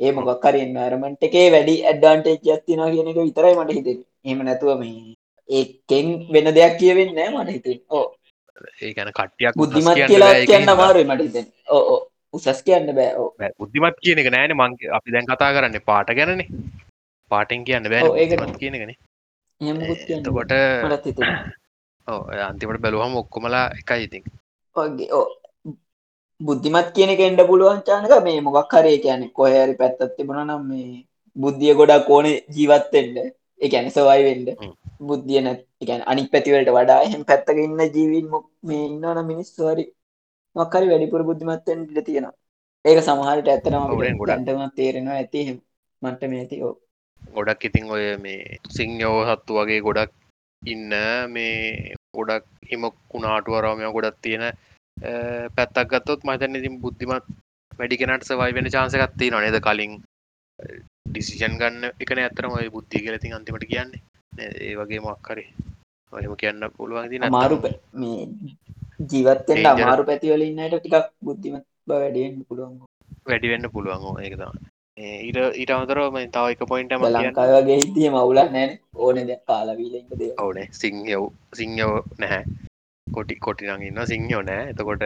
ඒ 0.00 0.12
මොකක් 0.12 0.44
හරි 0.44 0.60
එන්වරමන්ට් 0.64 1.26
එකේ 1.28 1.46
වැඩි 1.54 1.74
ඇඩ්වාන්ටේජ් 1.84 2.36
එකක් 2.36 2.66
තියෙනවා 2.66 2.92
කියන 2.92 3.10
එක 3.12 3.18
විතරයි 3.20 3.56
මට 3.56 3.76
හිතෙන්නේ. 3.78 4.06
එහෙම 4.24 4.44
නැතුව 4.44 4.70
මේ 4.82 5.14
ඒකෙන් 5.48 6.06
වෙන 6.34 6.50
දෙයක් 6.56 6.78
කියවෙන්නේ 6.80 7.16
නැහැ 7.16 7.34
මට 7.36 7.56
හිතෙන්නේ. 7.56 7.86
ඔව්. 7.90 8.06
ඒ 8.82 8.92
ගැන 8.92 9.12
කට්ටියක් 9.12 9.58
බුද්ධිමත් 9.60 9.90
කියන්න 9.90 10.12
කියලා 10.12 10.30
බෑ 10.30 10.46
කියන්න. 10.46 10.72
අමාරුයි 10.74 11.08
මට 11.08 11.26
හිතෙන්නේ. 11.26 11.56
ඔව් 11.68 11.82
ඔව්. 11.94 12.00
උසස් 12.34 12.62
කියන්න 12.62 12.94
බෑ. 12.94 13.10
ඔව්. 13.16 13.28
බෑ, 13.36 13.52
බුද්ධිමත් 13.58 14.00
කියන 14.04 14.22
එක 14.22 14.30
නෑනේ 14.34 14.60
මං 14.60 14.78
අපි 14.98 15.16
දැන් 15.16 15.30
කතා 15.30 15.50
කරන්නේ 15.54 15.86
පාට 15.90 16.14
ගැනනේ 16.18 16.48
පාටෙන් 17.30 17.64
කියන්න 17.64 17.92
ඒක 17.92 18.34
බුද්ධිමත් 18.34 18.58
කියන 18.58 18.78
එකනේ 18.78 18.96
කියන්න 18.96 19.07
එතකොට. 20.14 20.52
ඔව් 22.08 22.20
අන්තිමට 22.48 22.80
බැලුවම 22.84 23.14
ඔක්කොමලා 23.22 23.66
එකයි 23.80 24.04
ඉතින් 24.06 24.24
වගේ 24.76 25.10
ඔව්. 25.18 25.26
බුද්ධිමත් 26.40 26.88
කියන 26.94 27.10
එක 27.14 27.20
එන්න 27.20 27.40
පුළුවන් 27.50 27.80
චානක 27.86 28.12
මේ 28.26 28.40
මොකක් 28.46 28.72
හරි 28.74 28.90
ඒ 28.94 29.02
කියන්නේ 29.04 29.34
කොහේ 29.36 29.62
හරි 29.64 29.74
පැත්තක් 29.80 30.14
තිබුණා 30.16 30.46
නම් 30.48 30.62
මේ 30.70 31.04
බුද්ධිය 31.36 31.74
ගොඩක් 31.78 32.10
ඕනේ 32.10 32.36
ජීවත් 32.56 32.86
වෙන්න. 32.94 33.16
ඒ 33.62 33.68
කියන්නේ 33.72 33.94
සර්වයිව් 33.96 34.24
වෙන්න. 34.28 34.48
හ්ම්. 34.60 34.72
බුද්ධිය 35.08 35.40
නැත් 35.44 35.60
ඒ 35.80 35.86
කියන්නේ 35.88 36.08
අනිත් 36.12 36.28
පැති 36.32 36.52
වලට 36.54 36.70
වඩා 36.76 37.00
එහෙම 37.06 37.22
පැත්තක 37.30 37.58
ඉන්න 37.66 37.80
ජීවීන් 37.96 38.26
මොක්- 38.34 38.52
මේ 38.68 38.84
ඉන්නවනම් 38.88 39.26
මිනිස්සු 39.32 39.60
හරි 39.70 39.84
මොකක් 40.56 40.74
හරි 40.76 40.86
වැඩිපුර 40.92 41.22
බුද්ධිමත් 41.28 41.66
වෙන්න 41.68 41.82
ඉඩ 41.90 42.00
තියෙනවා. 42.08 42.34
ඒක 42.84 42.98
සමහරට 43.06 43.48
ගොඩක්. 44.20 44.28
දැනටමත් 44.28 44.74
තේරෙනවා 44.78 45.16
ඇති 45.20 45.38
එහෙම 45.44 45.58
මට්ටමේ 46.02 46.40
ඇති. 46.42 46.56
ඔව්. 46.66 46.74
ගොඩක් 47.34 47.64
ඉතින් 47.64 47.90
ඔය 47.90 48.04
මේ 48.16 48.58
සිංහෝ 48.70 49.18
සත්තු 49.28 49.58
වගේ 49.58 49.80
ගොඩක් 49.80 50.12
ඉන්න 50.62 50.92
මේ 51.28 51.94
ගොඩක් 52.14 52.44
හිම 52.70 52.82
කුණාටු 53.10 53.54
අරාමය 53.54 53.92
ගොඩක් 53.92 54.18
තියෙන 54.22 54.44
පැත්තක් 55.56 55.88
ගත්තොත් 55.90 56.20
මතන්න 56.24 56.58
ඉතින් 56.60 56.80
බුද්ධිමත් 56.80 57.24
වැඩි 57.78 57.96
කෙනට 57.96 58.24
සවයි 58.24 58.52
වෙන 58.52 58.70
චාන්සකත්තිය 58.70 59.30
නොනේද 59.30 59.58
කලින් 59.60 59.92
ඩිසිෂන් 61.08 61.58
ගන්න 61.60 61.84
එකන 62.00 62.18
ඇතරම 62.18 62.52
ඔය 62.52 62.68
බුද්ධි 62.68 63.02
කියලතින් 63.04 63.34
අන්තිමට 63.34 63.64
කියන්නේ? 63.64 64.02
ඒ 64.32 64.74
වගේ 64.76 65.00
මක්කරේ 65.00 65.48
ඔයම 66.12 66.34
කියන්න 66.36 66.64
පුළුවන් 66.76 67.24
අමාරු 67.28 67.56
පੈ- 67.64 67.78
මේ 67.92 68.26
ජීවත් 69.10 69.48
වෙන්න 69.48 69.62
Dangerous. 69.62 69.82
අමාරු 69.82 70.04
පැතිවල 70.04 70.42
ඉන්නට 70.42 70.74
ටිකක් 70.76 71.06
බුද්ධිමත් 71.22 71.64
බව 71.86 71.92
වැඩි 71.94 72.20
වෙන්න 72.24 72.44
පුළුවන්. 72.44 72.74
වැඩි 73.26 73.48
වෙන්න 73.48 73.70
පුළුවන් 73.70 74.20
ඒක 74.24 74.36
තම 74.36 74.52
ඊට 74.98 75.38
ඊට 75.54 75.70
අමතරව 75.70 76.06
මම 76.10 76.30
තව 76.34 76.44
එක 76.52 76.62
පොයින්ටම 76.70 77.02
දැන් 77.02 77.14
කියන්න 77.14 77.30
ලංකාව 77.30 77.52
වගේ 77.56 77.78
හිටියම 77.82 78.14
අවුලක් 78.20 78.38
නැහැනේ. 78.38 78.78
ඕනේ 79.04 79.26
දැන් 79.28 79.42
කාලා 79.50 79.76
බීලා 79.80 80.00
ඉන්න 80.00 80.18
දේවල්. 80.20 80.34
ඕනේ. 80.44 80.66
සිංහයව් 80.80 81.22
සිංහෝ 81.58 81.94
නැහැ. 82.18 82.44
කොටි 83.06 83.34
කොටි 83.46 83.68
නඟන්න 83.68 84.10
සිංහෝ 84.12 84.42
නෑ. 84.42 84.64
එතකොට 84.70 85.04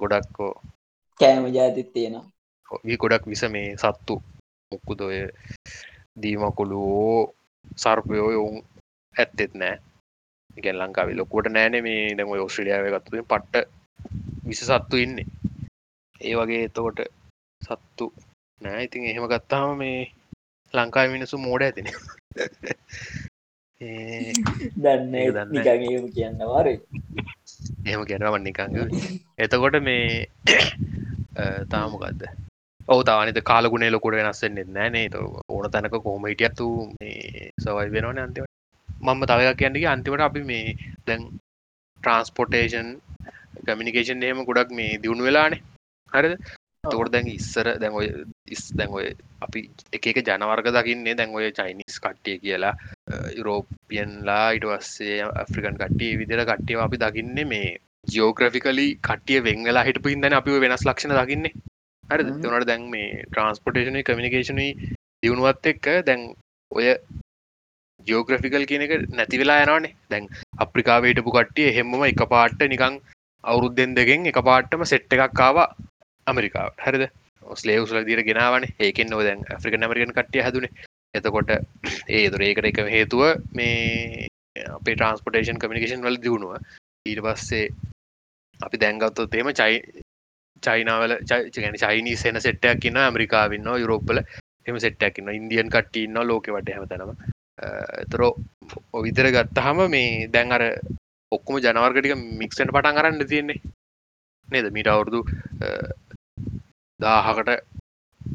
ගොඩක්කෝ 0.00 0.52
කෑම 1.20 1.46
ජාතිත් 1.56 1.90
තියෙනවා. 1.92 2.24
වී 2.84 3.00
ගොඩක් 3.02 3.26
විස 3.32 3.42
මේ 3.56 3.68
සත්තු. 3.76 4.14
මුක්කුද 4.72 5.00
ඔය 5.08 5.18
දීමකුළුවෝ 6.22 7.34
සර්පයෝ 7.82 8.30
යොවුන් 8.36 8.62
ඇත්තෙත් 9.14 9.54
නෑ. 9.54 9.76
ඉගැන් 10.56 10.78
ලංකාවේ 10.78 11.18
ලොකුවට 11.18 11.52
නෑන 11.56 11.76
මේ 11.86 12.02
දැම 12.18 12.36
ඔස්ට්‍රලියාව 12.36 12.86
ගත්තුේ 12.94 13.28
පට්ට 13.30 13.68
විස 14.48 14.62
සත්තු 14.70 15.02
ඉන්නේ. 15.04 15.26
ඒ 16.20 16.34
වගේ 16.38 16.62
එතකොට 16.68 17.00
සත්තු 17.60 18.12
නෑ 18.64 18.84
ඉතින් 18.84 19.06
එහෙම 19.06 19.26
ගත්තාම 19.26 19.70
මේ 19.78 19.98
ලංකාව 20.74 21.08
මිනිසු 21.10 21.38
මෝඩ 21.38 21.62
ඇතින. 21.62 21.88
දන්න 24.76 25.14
දන්නේ 25.32 26.00
කියන්න 26.10 26.42
අමාරුයි. 26.42 26.78
එහෙම 27.86 28.02
ගැනව 28.04 28.36
නිකංග 28.38 28.78
එතකොට 29.38 29.76
මේ 29.82 30.06
තාමකක්ද 31.72 32.22
ඔව 32.88 33.00
තානත 33.02 33.40
කාලගුණේ 33.42 33.90
ලොකොට 33.90 34.16
වෙනස්සෙන්න්නේ 34.16 34.66
නෑනේ 34.70 35.06
ඕන 35.48 35.70
තැනක 35.70 35.96
මේ 36.94 37.50
සවයි 37.58 37.88
වෙනවන 37.90 38.18
අන්තිවට 38.18 38.52
මම 38.88 39.22
තවයක් 39.26 39.56
කියන්නගේ 39.56 39.86
අන්තිමට 39.86 40.20
අපි 40.20 40.42
මේ 40.42 40.66
දැන් 41.06 41.22
ට්‍රන්ස්පොටේෂන් 42.02 42.88
කමිනිකේෂන් 43.66 44.22
එහෙම 44.22 44.44
ගොඩක් 44.44 44.70
මේ 44.72 45.00
දියුණු 45.02 45.24
වෙලානේ. 45.24 45.62
හරිද 46.12 46.34
තකොට 46.84 47.12
දැන් 47.12 47.30
ඉස්සර 47.30 47.70
දැන් 47.76 47.94
ඔය 47.94 48.06
ඉස් 48.48 48.62
දැන් 48.72 48.92
ඔය 48.98 49.06
අපි 49.40 49.62
එක 49.92 50.06
එක 50.12 50.20
ජනවර්ග 50.22 50.68
දකින්නේ 50.76 51.16
දැන් 51.16 51.34
ඔය 51.38 51.50
චයිනිස් 51.52 51.96
කට්ටිය 51.98 52.36
කියලා. 52.38 52.74
යුරෝපියන්ලා 53.38 54.46
ඉට 54.58 54.68
වස්සේ 54.70 55.18
ඇෆ්‍රිකන් 55.24 55.80
කට්ටිය 55.80 56.12
විදිර 56.20 56.44
කට්ටිය 56.44 56.80
අපි 56.80 57.02
දකින්නේ 57.04 57.46
මේ 57.46 57.70
ජියෝග්‍රෆිකලි 58.06 58.86
කටිය 59.02 59.40
වෙංගලා 59.42 59.84
හිටපු 59.84 60.12
හිදන 60.12 60.38
අපි 60.40 60.60
වෙනස් 60.64 60.86
ලක්ෂණ 60.88 61.16
දකින්නේ. 61.18 61.52
හරි. 62.04 62.24
තනට 62.24 62.66
දැන් 62.70 62.88
මේ 62.90 63.10
ට්‍රන්ස්පොටේෂන 63.24 64.00
කමිනිකේෂනයි 64.02 64.68
දියුණුවත් 65.22 65.70
එක්ක 65.72 65.86
දැන් 66.08 66.22
ඔය 66.70 66.86
ජෝග්‍රෆිකල් 68.06 68.66
කියන 68.70 68.84
එක 68.86 68.94
නැති 69.10 69.40
වෙලා 69.42 69.58
යනවානේ. 69.64 69.96
දැන් 70.10 70.30
අප්‍රිකාවේටපු 70.58 71.36
කට්ටිය 71.36 71.74
හෙමම 71.78 71.94
එක 72.04 72.22
පාට්ට 72.34 72.68
නිකං 72.68 73.00
අවුරුද්ධෙන් 73.44 73.96
දෙකෙන් 73.96 74.30
එක 74.30 74.40
පාට්ටම 74.48 74.84
සෙට් 74.92 75.16
එකක් 75.16 75.34
කාව 75.34 75.58
අමරිකාවට 76.26 76.84
හරිද? 76.86 77.04
ස්ලේවසල 77.54 78.04
දීර 78.04 78.22
ගෙනාවන. 78.22 78.66
ඒකෙන් 78.80 79.10
නො 79.10 79.22
දැන් 79.22 79.44
ෆ්‍රික 79.56 79.76
මරිකන් 79.82 80.12
කට්ටිය 80.12 80.42
හැදුන. 80.42 80.68
එතකොට 81.14 81.50
ඒ 82.08 82.24
දුරේකට 82.28 82.70
එක 82.70 82.80
හේතුව 82.88 83.22
මේ 83.52 84.28
අපේ 84.68 84.94
ට්‍රන්ස්පොටේෂන් 84.94 85.60
කමිනිකේෂන් 85.60 86.02
වල 86.02 86.18
දියුණුව. 86.18 86.56
ඊට 87.06 87.22
පස්සේ 87.22 87.68
අපි 88.60 88.76
දැන්ගත්තොත් 88.78 89.34
එහෙම 89.34 89.52
චයි 89.52 90.02
චයිනාවල 90.62 91.14
චගැන 91.24 91.76
චයිනී 91.76 92.16
සෙන 92.16 92.40
සෙට්ටයක් 92.40 92.82
කියන්න 92.82 92.98
ඇමරිකාවන්න 92.98 93.70
යුරෝපල 93.76 94.24
එම 94.66 94.76
සෙට්ටක් 94.78 95.22
න්න 95.22 95.34
ඉන්දියන් 95.34 95.70
කට්ටඉන්න 95.70 96.20
ලෝකවට 96.24 96.70
හැමතනම 96.70 97.10
එතරෝ 98.04 98.32
විතර 99.02 99.28
ගත්තහම 99.30 99.82
මේ 99.88 100.28
දැන් 100.28 100.52
අර 100.52 100.64
ඔක්කොම 101.32 101.58
ජනවර්ගටික 101.58 102.14
මික්සට 102.40 102.64
පටන් 102.66 102.96
කරන්න 102.96 103.26
තියෙන්නේ. 103.26 103.60
නේද? 104.48 104.66
මීට 104.70 104.88
අවුරුදු 104.88 105.20
දාහකට 107.00 107.50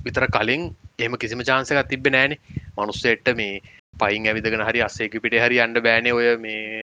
විතර 0.04 0.26
කලින් 0.28 0.64
එම 1.00 1.14
කිසිම 1.16 1.42
චාන්සකත් 1.42 1.88
තිබ 1.88 2.08
නෑන 2.08 2.36
මනුස්සෙට්ට 2.76 3.36
මේ 3.36 3.62
පයින් 3.96 4.28
ඇවිදගෙන 4.28 4.64
හරි 4.64 4.80
අස්සේක 4.82 5.16
පිට 5.18 5.36
හරි 5.36 5.58
අන්ඩ 5.60 5.80
බෑනය 5.80 6.12
ඔය 6.12 6.28
මේ 6.38 6.82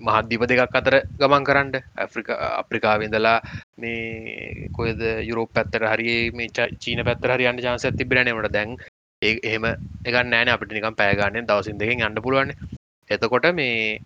මහද්දීප 0.00 0.42
දෙකක් 0.42 0.74
අතර 0.74 0.96
ගමන් 1.18 1.44
කරන්න. 1.44 1.70
ඇෆ්‍රික 1.96 2.28
අප්‍රිකාවිඳලා 2.30 3.38
මේ 3.76 4.68
කොයද 4.72 5.00
යුරෝප 5.22 5.50
පැත්තර 5.52 5.86
හරි 5.86 6.16
මේ 6.32 6.68
චීන 6.78 7.04
පැත්තර 7.04 7.30
හරි 7.30 7.46
අන්න 7.46 7.58
චාන්ස 7.58 7.86
තිබෙනනට 7.92 8.52
දැන් 8.52 8.76
ඒ 9.22 9.34
එහෙම 9.42 9.64
එක 10.04 10.14
නෑන 10.24 10.48
අපිට 10.48 10.74
නිකම් 10.74 10.94
පෑගන්න 10.94 11.46
දවසින් 11.46 11.78
දෙකින් 11.78 12.02
අන්න 12.02 12.22
පුළුවන් 12.22 12.52
එතකොට 13.10 13.48
මේ. 13.52 13.98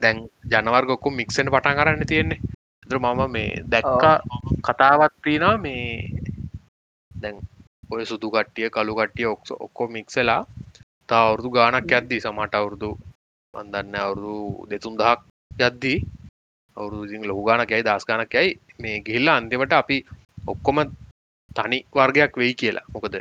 දැන් 0.00 0.18
ජනවර්ගොක්කුම් 0.46 1.14
මික්සෙන් 1.14 1.48
පටන් 1.48 1.78
කරන්න 1.78 2.06
තියෙන්නේ 2.06 2.55
දර 2.88 2.98
මම 2.98 3.20
මේ 3.30 3.50
දැක්කා 3.70 4.16
කතාවත් 4.62 5.14
තිීනා 5.22 5.56
මේ 5.58 5.86
දැන් 7.10 7.36
ඔය 7.90 8.02
සුදු 8.04 8.28
කට්ටිය 8.30 8.68
කළු 8.70 8.94
කට්ටිය 8.94 9.26
ඔක්ස 9.26 9.50
ඔක්කෝ 9.64 9.88
මික්සලා 9.88 10.42
තා 11.08 11.22
අවුරදු 11.26 11.48
ගානක් 11.50 11.92
ඇද්දී 11.92 12.20
සමට 12.20 12.54
අවුරුදු 12.54 12.90
වන්දන්න 13.54 13.96
අවුරුදු 13.96 14.66
දෙතුන් 14.70 14.98
දහක් 15.00 15.20
යද්දී 15.60 15.98
අවුරුදුසින් 16.76 17.22
ලොහු 17.28 17.42
ගානක් 17.48 17.72
ඇයි 17.72 17.86
දස් 17.88 18.04
ගානක් 18.04 18.34
ඇයි 18.34 18.58
මේ 18.78 18.96
ගිහිල්ලා 19.06 19.36
අන්තිමට 19.40 19.72
අපි 19.72 19.96
ඔක්කොම 20.46 20.78
තනි 21.56 21.78
වර්ගයක් 21.92 22.32
වෙයි 22.36 22.54
කියලා. 22.54 22.86
මොකද 22.94 23.14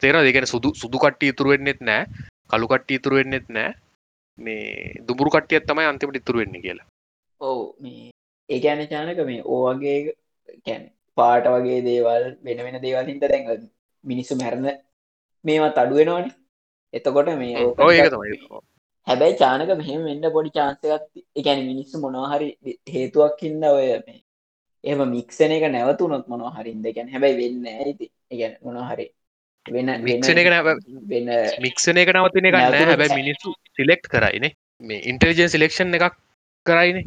තේර 0.00 0.16
දෙගෙන 0.24 0.46
සුදු 0.46 0.68
සුදු 0.74 0.96
කට්ටිය 0.98 1.30
ඉතුරු 1.32 1.48
වෙන්නෙත් 1.52 1.80
නෑ 1.80 2.02
කළු 2.50 2.66
කට්ටිය 2.68 2.98
ඉතුරු 2.98 3.16
වෙන්නෙත් 3.16 3.46
නෑ. 3.48 3.70
මේ 4.38 5.00
දුබුරු 5.06 5.30
කට්ටියත් 5.30 5.66
තමයි 5.66 5.88
අන්තිමට 5.88 6.20
ඉතුරු 6.20 6.38
වෙන්නේ 6.38 6.64
කියලා. 6.64 6.86
ඔව් 7.40 7.58
මේ 7.82 8.10
ඒ 8.48 8.60
කියන්නේ 8.60 8.90
චානක 8.92 9.20
මේ 9.28 9.42
ඕවගේ 9.46 9.98
කියන්නේ 10.64 10.92
පාට 11.16 11.46
වගේ 11.54 11.80
දේවල් 11.86 12.24
වෙන 12.44 12.58
වෙන 12.66 12.78
දේවල් 12.82 13.06
හින්දා 13.10 13.30
දැන් 13.32 13.68
මිනිස්සු 14.04 14.34
මැරෙන 14.36 14.66
මේවත් 15.44 15.78
අඩු 15.82 15.98
වෙනවනේ. 16.00 16.34
එතකොට 16.94 17.30
මේ 17.40 17.54
හැබැයි 19.06 19.38
චානක 19.38 19.72
මෙහෙම 19.80 20.06
වෙන්න 20.08 20.30
පොඩි 20.36 20.50
චාන්සකත් 20.50 21.10
එකැන 21.36 21.60
මිනිස්සු 21.70 22.02
මොනහරි 22.04 22.48
හේතුවක්කින්න 22.94 23.66
ඔය 23.70 23.86
මේ 24.06 24.18
එම 24.84 25.02
මික්ෂණ 25.10 25.54
එක 25.56 25.66
නැවතුනොත් 25.68 26.24
මොන 26.28 26.46
හරින්ද 26.56 26.86
ගැන 26.96 27.12
හැබැයි 27.14 27.38
වෙන්න 27.42 27.68
ඇති 27.74 28.10
ඉගැන 28.30 28.56
මොනහරි 28.62 29.06
වෙන 29.66 29.92
මික්ෂණ 30.02 30.42
එක 30.42 30.48
වෙන 31.12 31.28
මික්ෂණ 31.66 32.02
එක 32.02 32.14
නවතින 32.14 32.48
නැවතුනොත් 32.48 32.90
හැබැයි 32.92 33.20
මිනිස්සු 33.20 33.54
සිලෙක්් 33.76 34.02
කරයිනේ. 34.14 34.52
මේ 34.80 35.04
ඉන්ටර්ජන් 35.10 35.48
සිලෙක්ෂන් 35.48 35.96
එකක් 35.98 36.18
කරයිනේ 36.66 37.06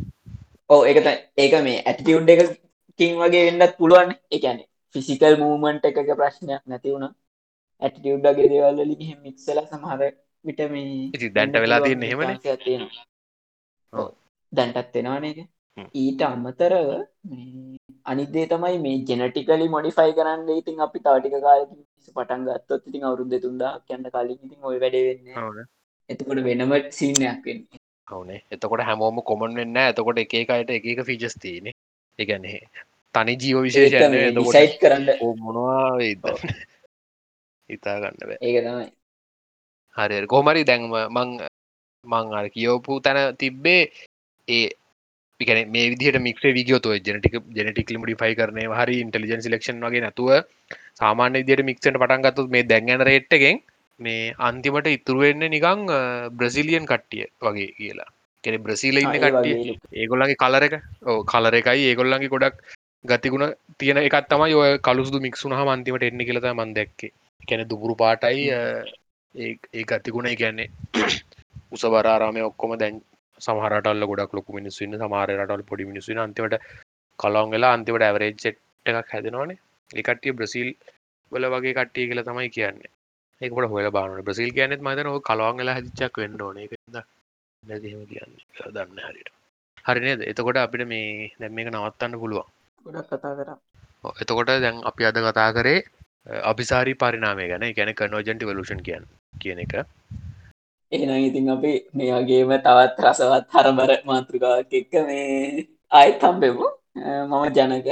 ඕ 0.69 0.81
ඒක 0.85 0.97
ඒක 1.37 1.53
මේ 1.63 1.77
ඇටිටියුන්් 1.81 2.29
එකකින් 2.29 3.13
වගේ 3.19 3.45
වෙන්නත් 3.47 3.77
පුළුවන්. 3.77 4.09
එකැනෙ 4.31 4.63
ෆිසිකල් 4.95 5.35
මූමන්ට් 5.37 5.85
එක 5.85 5.99
ප්‍රශ්නයක් 6.13 6.63
නැති 6.65 6.93
වුණ 6.93 7.07
ඇටිටියුඩ්ඩගේ 7.81 8.49
දේවල්ල 8.51 8.81
ලිහි 8.91 9.13
මික්සල 9.17 9.61
සමහර 9.63 10.01
විට 10.45 10.61
මේ 10.71 11.29
දැන්ට 11.31 11.55
වෙලා 11.57 11.79
හෙමන 11.85 12.35
තියෙනවා. 12.59 13.05
දැන්ටත් 14.53 14.93
වෙනවාන 14.95 15.25
එක 15.25 15.39
හ්ම්. 15.39 15.87
ඊට 15.95 16.21
අම්මතරව 16.23 16.89
අනිදේ 18.05 18.45
තමයි 18.47 18.77
මේ 18.79 18.97
ජෙනටිකලි 19.05 19.67
මොඩිෆයි 19.69 20.13
කරන්න 20.13 20.49
ඉතින් 20.53 20.85
අපි 20.85 20.99
තාටික 21.01 21.35
කාලක 21.41 21.69
පටන් 22.07 22.47
ගත්තොත් 22.47 22.87
ඉතින් 22.87 23.03
අවුරුද්ධ 23.03 23.37
තුන්දා 23.41 23.73
කියන්න 23.81 24.09
කලින් 24.11 24.39
ඉතින් 24.39 24.59
ඔය 24.63 24.77
වැඩ 24.79 24.97
වෙන්න 25.01 25.67
එතකොට 26.09 26.41
වෙනම 26.45 26.73
සීනයක් 26.91 27.45
වෙන්න 27.45 27.63
හවනේ 28.09 28.43
එතකොට 28.51 28.83
හැමෝම 28.83 29.23
කොමන් 29.23 29.55
වෙන්න 29.55 29.81
එතකොට 29.83 30.19
එක 30.19 30.37
අයට 30.49 30.71
එක 30.71 31.05
ෆිජස් 31.05 31.35
තියනෙ 31.37 31.75
එකගැනේ 32.19 32.61
තනි 33.15 33.35
ජීව 33.35 33.61
විශේෂයන 33.61 34.41
සයිට් 34.47 34.75
කරන්න. 34.79 35.07
මොනවා 35.37 35.97
වෙයිද? 35.97 36.25
හිතාගන්න 37.69 38.19
බෑ. 38.21 38.37
ඒක 38.39 38.57
තමයි. 38.63 38.87
හරි 39.97 40.27
කොමරි 40.27 40.63
දැන්ම 40.63 40.91
මං 40.91 41.29
මං 42.05 42.27
අර 42.33 42.45
කියෝපු 42.49 42.99
තැන 43.01 43.35
තිබ්බේ 43.35 43.81
ඒ 44.47 44.67
පිකන 45.39 45.59
මේ 45.67 45.89
විදිහට 45.91 46.21
මික් 46.21 46.39
විගියොතුව 46.51 46.93
ජනටික 46.99 47.35
ජනටික් 47.51 47.89
ලිමඩිෆයි 47.89 48.35
කරනය 48.35 48.67
හරි 48.73 49.01
ඉන්ටලිජන් 49.01 49.41
සිලක්ෂන් 49.41 49.81
වගේ 49.81 50.05
නැතුව 50.05 50.31
සාමාන්‍ය 50.95 51.41
දියට 51.41 51.63
මික්සට 51.63 51.91
පටන්ගත්තු 51.95 52.47
මේ 52.47 52.63
දැන්ගන 52.63 53.05
රේට්ටගෙන් 53.09 53.63
මේ 53.99 54.33
අන්තිමට 54.39 54.87
ඉතුරුවෙන්න 54.89 55.43
නිකං 55.47 55.81
බ්‍රසිලියන් 56.33 56.85
කට්ටිය 56.85 57.25
වගේ 57.41 57.71
කියලා. 57.73 58.09
කෙනෙ 58.43 58.57
බ්‍රසීල 58.57 58.97
ඉන්න 58.97 59.15
කට්ටිය. 59.15 59.77
ඒගොල්ලගේ 59.93 60.37
කලර 60.37 60.63
එක. 60.63 60.75
ඕ 61.03 61.17
කලර 61.23 61.53
එකයි. 61.53 61.81
ඒගොල්ලන්ගේ 61.85 62.33
ගොඩක් 62.35 62.61
ගතිගුණ 63.05 63.45
තියෙන 63.77 63.99
එකත් 63.99 64.29
තමයි 64.29 64.55
ඔය 64.55 64.71
කලුසුදු 64.79 65.19
මික්සුන 65.19 65.55
මන්තිමට 65.61 66.03
එන්න 66.03 66.21
කියලත 66.21 66.47
මන් 66.51 66.73
දැක්කේ. 66.73 67.11
කැන 67.41 67.65
දුපුරු 67.65 67.95
පාටයි 67.95 68.47
ඒ 69.35 69.83
ගතිගුණ 69.83 70.29
කියන්නේ 70.33 70.69
උසවරාරාමය 71.75 72.41
ඔක්කොම 72.41 72.77
දැන් 72.77 73.01
සමහරටල්ල 73.41 74.05
ගොඩක් 74.05 74.33
ලොකු 74.33 74.57
මිනිස්සුන්න 74.59 74.99
සමාරටල් 74.99 75.63
පොඩි 75.63 75.89
මිනිස්සු 75.91 76.19
අන්තිමට 76.19 76.55
කලොන් 77.19 77.51
වෙලා 77.51 77.73
අන්තිමට 77.73 78.03
ඇවරේජ් 78.03 78.47
එකක් 78.85 79.11
හැදෙනවානේ. 79.11 79.59
ඒකට්ටිය 79.91 80.33
බ්‍රසිල් 80.33 80.69
වල 81.31 81.45
වගේ 81.49 81.73
කට්ටිය 81.73 82.07
කියලා 82.07 82.27
තමයි 82.27 82.49
කියන්නේ 82.49 82.91
ඒකට 83.41 83.71
හොල 83.71 83.89
බාන 83.91 84.21
බ්‍රසිල් 84.27 84.51
කියනෙත් 84.55 84.81
මතන 84.85 85.09
කලොන් 85.27 85.59
වෙලා 85.59 85.77
හදිචක් 85.77 86.15
වෙන්න 86.21 86.41
ඕන. 86.41 86.57
එකද 86.57 86.97
නැතිම 87.63 88.01
කියන්නේ. 88.11 88.71
දන්න 88.75 88.99
හරිට 89.07 89.29
හරිනේද 89.87 90.21
එතකොට 90.31 90.59
අපිට 90.61 90.87
මේ 90.87 91.31
දැම් 91.39 91.53
මේක 91.55 91.69
නවත්තන්න 91.71 92.19
පුළුවන්. 92.21 92.47
ගොඩක් 92.85 93.09
කතා 93.11 93.33
කර. 93.39 93.49
එතකොට 94.23 94.51
දැන් 94.65 94.81
අපි 94.89 95.07
අද 95.09 95.19
කතා 95.27 95.49
කරේ 95.57 95.85
අභිසාරී 96.51 96.99
පරිනාමය 97.01 97.47
ගැන. 97.51 97.65
ගැන 97.77 97.93
කනෝජන්ට 97.99 98.47
වලෂන් 98.49 98.81
කියන්න 98.87 99.05
කියන 99.41 99.63
එක. 99.65 99.73
එහෙනම් 100.91 101.27
ඉතින් 101.27 101.49
අපි 101.55 101.71
මේගේම 101.93 102.51
තවත් 102.65 103.05
රසවත් 103.05 103.45
හරබර 103.55 103.91
මාතෘකාවක් 104.09 104.73
එක්ක 104.81 104.93
මේ 105.07 105.67
ආයත් 105.91 106.27
හම්බෙමු. 106.27 106.65
මම 107.29 107.45
ජනක. 107.55 107.87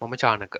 මම 0.00 0.14
චානක 0.24 0.58